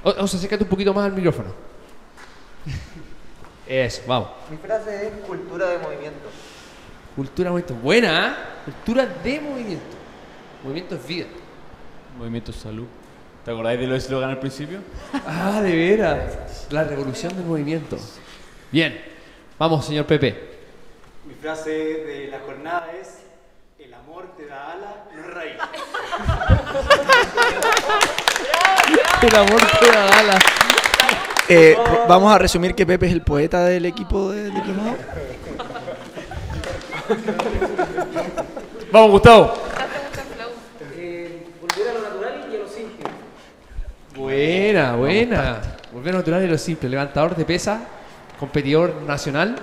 [0.03, 1.51] O- Oso, acércate un poquito más al micrófono.
[3.73, 4.29] Eso, vamos.
[4.51, 6.29] Mi frase es cultura de movimiento.
[7.17, 7.75] Cultura de movimiento.
[7.83, 8.35] Buena, ¿eh?
[8.67, 9.97] Cultura de movimiento.
[10.63, 11.27] Movimiento es vida.
[12.19, 12.87] Movimiento Salud.
[13.43, 14.81] ¿Te acordáis de los eslogan al principio?
[15.27, 16.67] Ah, de veras.
[16.69, 17.97] La revolución del movimiento.
[18.71, 19.03] Bien.
[19.59, 20.37] Vamos, señor Pepe.
[21.25, 23.21] Mi frase de la jornada es:
[23.79, 25.55] El amor te da ala, no es raíz.
[29.23, 30.43] El amor te da alas.
[31.49, 31.77] Eh,
[32.09, 34.97] vamos a resumir que Pepe es el poeta del equipo de diplomado.
[38.93, 39.55] Vamos, Gustavo.
[41.61, 43.05] Volver a lo natural y a lo simple.
[44.15, 45.61] Buena, buena.
[45.93, 46.89] Volver natural y lo simple.
[46.89, 47.81] Levantador de pesa,
[48.39, 49.57] competidor nacional,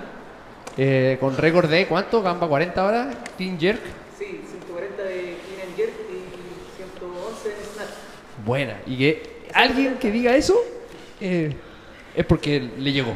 [0.77, 2.21] eh, con récord de ¿cuánto?
[2.21, 3.81] Gamba 40 horas, Clean Jerk.
[4.17, 7.89] Sí, 140 de clean and jerk y 111 de snatch.
[8.45, 8.81] Buena.
[8.85, 10.55] Y que alguien que diga eso
[11.21, 11.53] eh,
[12.15, 13.15] es porque le llegó.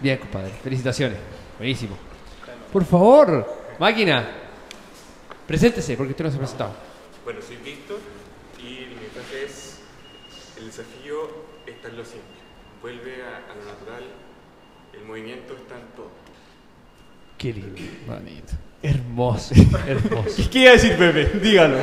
[0.00, 0.50] Bien, compadre.
[0.62, 1.18] Felicitaciones.
[1.58, 1.96] Buenísimo.
[2.72, 3.46] Por favor,
[3.78, 4.28] máquina.
[5.46, 6.74] Preséntese, porque usted no se ha presentado.
[7.24, 7.98] Bueno, soy Víctor
[8.58, 9.80] y mi frase es,
[10.58, 12.36] el desafío está en lo simple,
[12.82, 14.04] vuelve a, a lo natural,
[14.92, 16.10] el movimiento está en todo.
[17.38, 17.80] Qué lindo.
[18.06, 18.52] Bonito.
[18.82, 19.54] Hermoso,
[19.86, 20.50] hermoso.
[20.50, 21.38] ¿Qué iba a decir Pepe?
[21.38, 21.78] Dígalo.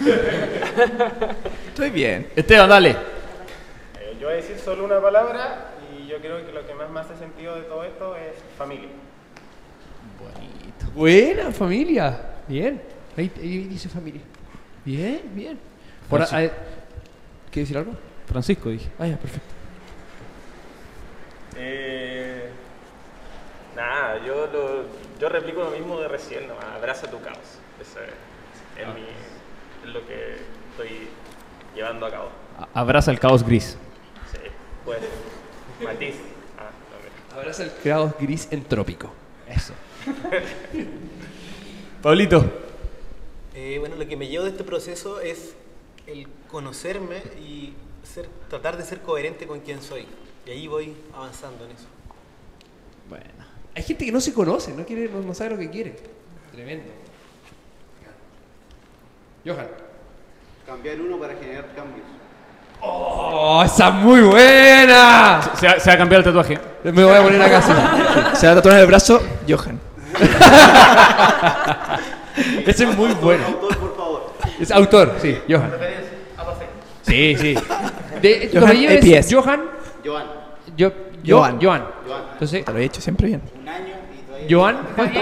[1.68, 2.28] Estoy bien.
[2.34, 2.96] Esteban, dale.
[4.20, 7.00] Yo voy a decir solo una palabra y yo creo que lo que más me
[7.00, 8.88] hace sentido de todo esto es familia.
[10.94, 12.20] Buena familia.
[12.46, 12.80] Bien.
[13.16, 14.20] Ahí, ahí dice familia.
[14.84, 15.58] Bien, bien.
[16.08, 16.36] Por Francisco.
[16.54, 17.92] a- a- ¿Quieres decir algo?
[18.26, 18.90] Francisco, dije.
[18.98, 19.48] Ah, ya, perfecto.
[21.56, 22.48] Eh,
[23.76, 24.84] nada, yo, lo,
[25.20, 27.38] yo replico lo mismo de recién, nomás, abraza tu caos.
[27.80, 30.36] Eso es, es mi- es lo que
[30.72, 31.08] estoy
[31.74, 32.28] llevando a cabo.
[32.74, 33.76] Abraza el caos gris.
[34.84, 34.98] Pues,
[35.82, 36.14] matiz.
[36.58, 37.40] Ah, no, mira.
[37.40, 39.12] Abraza el caos gris entrópico.
[39.48, 39.74] Eso.
[42.02, 42.44] Pablito.
[43.54, 45.54] Eh, bueno, lo que me llevo de este proceso es
[46.06, 50.06] el conocerme y ser, tratar de ser coherente con quien soy.
[50.46, 51.86] Y ahí voy avanzando en eso.
[53.08, 53.50] Bueno.
[53.74, 55.96] Hay gente que no se conoce, no quiere, no, no sabe lo que quiere.
[56.52, 56.90] Tremendo.
[59.44, 59.68] Johan.
[60.66, 62.06] Cambiar uno para generar cambios.
[62.82, 65.40] ¡Oh, esa es muy buena!
[65.54, 66.58] Se, va- se va a cambiar el tatuaje.
[66.84, 67.60] Me voy a poner acá.
[67.62, 67.72] sí.
[68.40, 69.78] Se va a tatuar en el brazo, Johan.
[72.66, 73.44] Ese es muy bueno.
[73.46, 74.32] Autor, por favor.
[74.60, 75.70] Es autor, sí, Johan.
[77.02, 77.54] Sí, sí.
[78.22, 79.34] De, Johan es EPS.
[79.34, 79.60] Johan.
[80.04, 80.24] Joan.
[80.76, 81.58] Yo, yo, Johan.
[81.60, 81.84] Johan.
[82.32, 83.42] Entonces, Te lo he hecho siempre bien.
[83.60, 84.58] Un año y todavía.
[84.58, 85.20] Johan, ¿cuánto?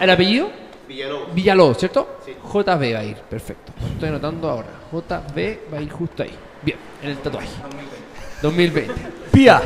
[0.00, 0.50] ¿El apellido?
[0.90, 1.32] Villalobos.
[1.32, 2.18] Villalobos, ¿cierto?
[2.24, 2.34] Sí.
[2.42, 3.72] JB va a ir, perfecto.
[3.80, 4.66] Lo estoy anotando ahora.
[4.90, 6.36] JB va a ir justo ahí.
[6.62, 7.46] Bien, en el tatuaje.
[8.42, 8.92] 2020.
[9.30, 9.62] Pía.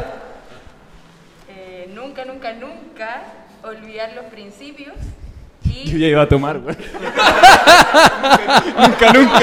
[1.49, 3.23] Eh, nunca, nunca, nunca
[3.63, 4.93] olvidar los principios
[5.63, 6.77] Yo y ya iba a tomar, güey.
[8.77, 9.41] nunca, nunca.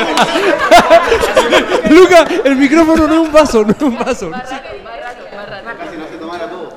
[1.89, 4.29] Luca, el micrófono no es un vaso, no es un vaso.
[4.29, 5.77] más rápido, más rápido, más rápido.
[5.79, 6.73] Casi no se tomara todo.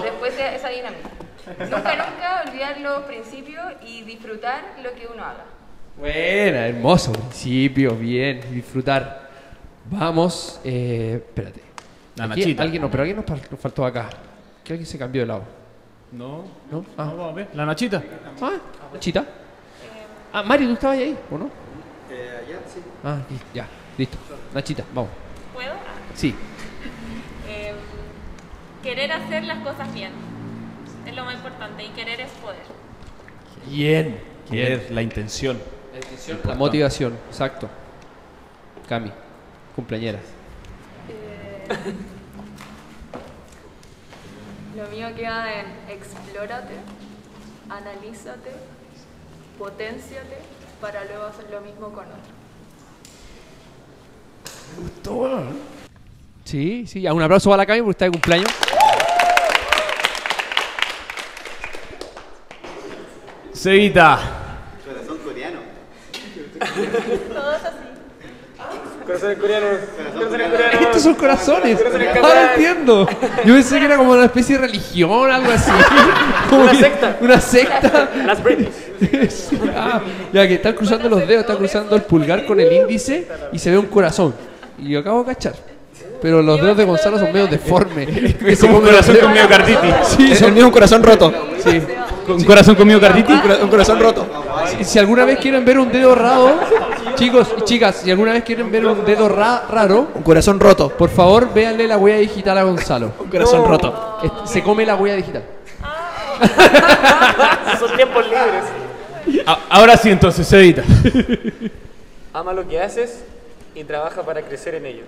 [0.00, 1.03] Después de esa dinámica.
[1.70, 5.44] Nunca, nunca olvidar los principios y disfrutar lo que uno haga.
[5.98, 9.30] Buena, hermoso principio, bien, disfrutar.
[9.90, 11.60] Vamos, eh, espérate.
[12.16, 12.62] La Aquí Nachita.
[12.62, 14.08] Alguien, no, pero alguien nos, fal- nos faltó acá.
[14.62, 15.44] Que alguien se cambió de lado.
[16.12, 16.84] No, ¿No?
[16.96, 17.48] Ah, vamos a ver.
[17.54, 18.02] La Nachita.
[18.40, 18.52] ah
[18.92, 19.24] Nachita.
[20.32, 21.46] Ah, Mario, ¿tú estabas ahí o no?
[22.10, 22.80] Eh, allá, sí.
[23.04, 23.18] Ah,
[23.52, 23.66] ya,
[23.98, 24.16] listo.
[24.52, 25.10] Nachita, vamos.
[25.52, 25.72] ¿Puedo?
[26.14, 26.34] Sí.
[27.48, 27.72] Eh,
[28.82, 30.10] querer hacer las cosas bien.
[31.14, 31.84] Es lo más importante.
[31.84, 32.64] Y querer es poder.
[33.68, 34.20] Bien.
[34.50, 35.60] Querer, la intención.
[35.92, 37.68] La intención, la motivación, exacto.
[38.88, 39.12] Cami,
[39.76, 40.18] cumpleañera.
[41.08, 41.68] Eh,
[44.76, 46.74] lo mío queda en explórate,
[47.70, 48.50] analízate,
[49.56, 50.38] potenciate
[50.80, 52.34] para luego hacer lo mismo con otro.
[56.42, 58.50] Sí, sí, un aplauso para la Cami porque está de cumpleaños.
[63.54, 64.18] Cevita.
[64.84, 65.58] Corazón coreano.
[67.32, 67.76] Todos así.
[69.06, 69.70] Corazones coreanos.
[70.14, 70.80] Corazones coreanos.
[70.80, 71.78] Estos son corazones.
[72.22, 73.06] Ahora entiendo.
[73.44, 75.70] Yo pensé que era como una especie de religión, algo así.
[76.50, 77.16] Como Una que- secta.
[77.20, 78.10] Una secta.
[78.26, 78.70] Las British.
[79.76, 80.00] Ah,
[80.32, 83.70] ya que están cruzando los dedos, están cruzando el pulgar con el índice y se
[83.70, 84.32] ve un corazón.
[84.78, 85.54] Y yo acabo de cachar.
[86.22, 88.08] Pero los dedos de Gonzalo son medio deformes.
[88.46, 89.94] Es como un corazón con miocarditis.
[90.16, 91.32] Sí, son un corazón roto.
[91.62, 91.82] Sí.
[92.28, 93.36] ¿Un corazón con miocarditis?
[93.62, 94.26] Un corazón roto.
[94.78, 96.58] Si, si alguna vez quieren ver un dedo raro,
[97.16, 100.88] chicos y chicas, si alguna vez quieren ver un dedo ra- raro, Un corazón roto.
[100.90, 103.12] por favor véanle la huella digital a Gonzalo.
[103.20, 104.18] Un corazón roto.
[104.22, 105.42] Este, Se come la huella digital.
[107.78, 109.44] Son tiempos libres.
[109.46, 110.82] A- Ahora sí, entonces, Cevita.
[112.32, 113.22] Ama lo que haces
[113.74, 115.02] y trabaja para crecer en ello.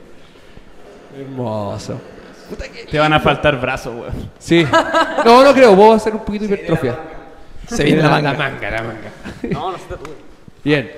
[1.19, 1.99] Hermoso.
[2.91, 4.31] Te van a faltar brazos, weón.
[4.39, 4.65] Sí.
[5.25, 6.97] No, no creo, vos vas a hacer un poquito de hipertrofia.
[7.67, 8.33] Se viene la manga.
[8.33, 9.11] La manga, la manga.
[9.51, 10.15] No, no se tatúe.
[10.63, 10.91] Bien.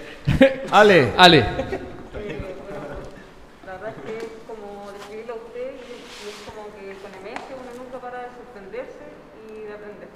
[0.70, 1.12] Ale.
[1.16, 1.38] Ale.
[1.38, 1.46] La
[3.72, 7.84] verdad es que es como describirlo a usted y, es como que con emerge uno
[7.84, 9.04] nunca para de sorprenderse
[9.48, 10.08] y de aprender.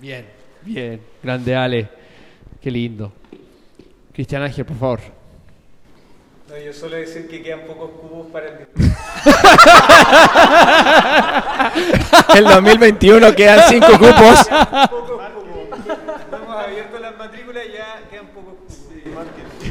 [0.00, 0.26] Bien.
[0.62, 1.00] Bien.
[1.22, 1.88] Grande Ale.
[2.60, 3.12] Qué lindo.
[4.12, 5.17] Cristian Ángel, por favor.
[6.48, 8.66] No, yo suelo decir que quedan pocos cubos para el
[12.38, 14.48] El 2021 quedan 5 cupos.
[14.88, 15.68] Pocos cubos.
[16.32, 18.78] Hemos abierto las matrículas y ya quedan pocos cubos.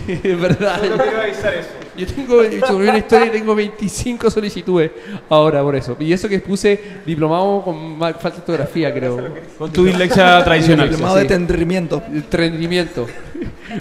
[0.24, 0.80] Es verdad.
[0.80, 1.70] Solo quiero avisar eso.
[1.98, 4.92] Yo tengo, yo subí una historia y tengo 25 solicitudes
[5.30, 5.98] ahora por eso.
[6.00, 9.34] Y eso que puse diplomado con falta de ortografía, creo.
[9.58, 10.88] Con tu dislexia tradicional.
[10.90, 11.34] Diplomado de Sí.
[11.34, 12.04] entendimiento.
[12.08, 13.08] Entendimiento.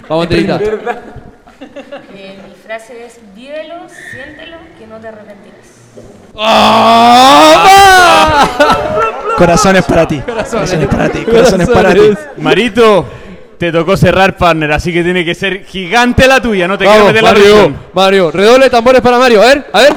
[0.09, 0.29] Vamos a.
[2.13, 2.37] Eh,
[2.67, 3.75] frase es, vívelo,
[4.11, 5.67] siéntelo, que no te arrepentirás.
[9.37, 10.19] Corazones para ti.
[10.19, 11.19] Corazones para ti.
[11.23, 12.09] Corazones para ti.
[12.35, 13.05] Marito,
[13.57, 17.05] te tocó cerrar partner, así que tiene que ser gigante la tuya, no te quiero
[17.05, 17.45] meter la Mario.
[17.45, 17.77] presión.
[17.93, 19.41] Mario, redoble de tambores para Mario.
[19.43, 19.93] A ver, a ver.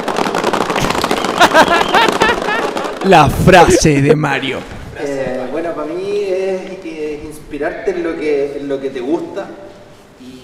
[3.03, 4.59] La frase de Mario.
[4.97, 9.49] Eh, bueno, para mí es inspirarte en lo, que, en lo que te gusta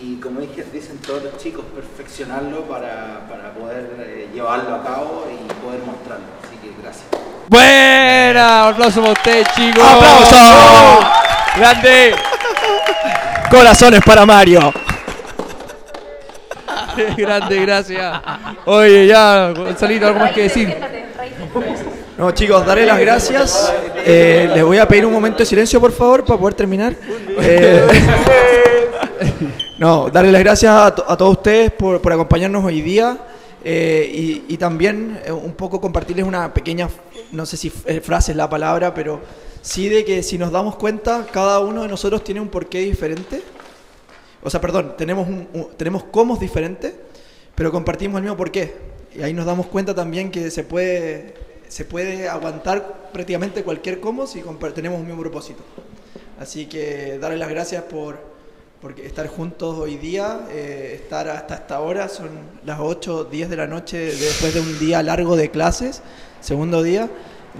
[0.07, 1.65] y como dije, dicen todos los chicos,
[2.17, 6.25] perfeccionarlo para, para poder eh, llevarlo a cabo y poder mostrarlo.
[6.43, 7.05] Así que gracias.
[7.49, 8.65] Buena.
[8.65, 9.85] Un aplauso para usted, chicos.
[9.85, 11.07] ¡Aplauso!
[11.59, 12.15] Grande.
[13.51, 14.73] Corazones para Mario.
[17.17, 18.21] Grande, gracias.
[18.65, 20.75] Oye, ya, Gonzalito, algo más que decir.
[22.17, 23.75] No, chicos, darle las gracias.
[24.07, 26.95] Eh, les voy a pedir un momento de silencio, por favor, para poder terminar.
[27.41, 27.87] Eh,
[29.79, 33.19] no, darle las gracias a, to- a todos ustedes por, por acompañarnos hoy día.
[33.65, 36.89] eh, y, también eh, un poco compartirles una pequeña,
[37.33, 39.21] no sé si eh, frase es la palabra, pero
[39.63, 43.43] sí de que si nos damos cuenta, cada uno de nosotros tiene un porqué diferente.
[44.43, 46.95] O sea, perdón, tenemos, un, un- tenemos cómo diferentes,
[47.55, 48.75] pero compartimos el mismo porqué.
[49.17, 51.35] Y ahí nos damos cuenta también que se puede,
[51.69, 54.43] se puede aguantar prácticamente cualquier cómo si
[54.75, 55.63] tenemos un mismo propósito.
[56.39, 58.19] Así que darles las gracias por,
[58.81, 62.29] por estar juntos hoy día, eh, estar hasta esta hora, son
[62.65, 66.03] las 8, 10 de la noche después de un día largo de clases,
[66.41, 67.09] segundo día.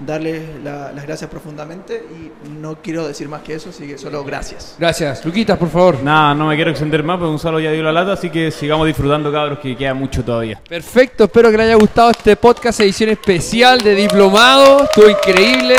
[0.05, 4.23] Darles la- las gracias profundamente y no quiero decir más que eso, así que solo
[4.23, 4.75] gracias.
[4.77, 5.25] Gracias.
[5.25, 6.03] Luquitas, por favor.
[6.03, 8.85] Nada, no me quiero extender más, porque Gonzalo ya dio la lata, así que sigamos
[8.85, 10.61] disfrutando, cabros, que queda mucho todavía.
[10.69, 14.83] Perfecto, espero que les haya gustado este podcast edición especial de Diplomado.
[14.83, 15.77] Estuvo increíble.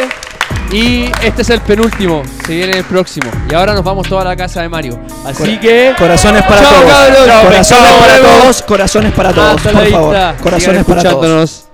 [0.70, 3.30] Y este es el penúltimo, se viene el próximo.
[3.50, 4.98] Y ahora nos vamos toda a la casa de Mario.
[5.24, 5.94] Así Cora- que.
[5.98, 6.92] Corazones para Chao, todos.
[6.92, 7.18] cabros.
[7.42, 8.40] corazones Chao, para nos vemos.
[8.42, 8.62] todos.
[8.62, 10.16] Corazones para todos, por favor.
[10.42, 11.67] Corazones para todos.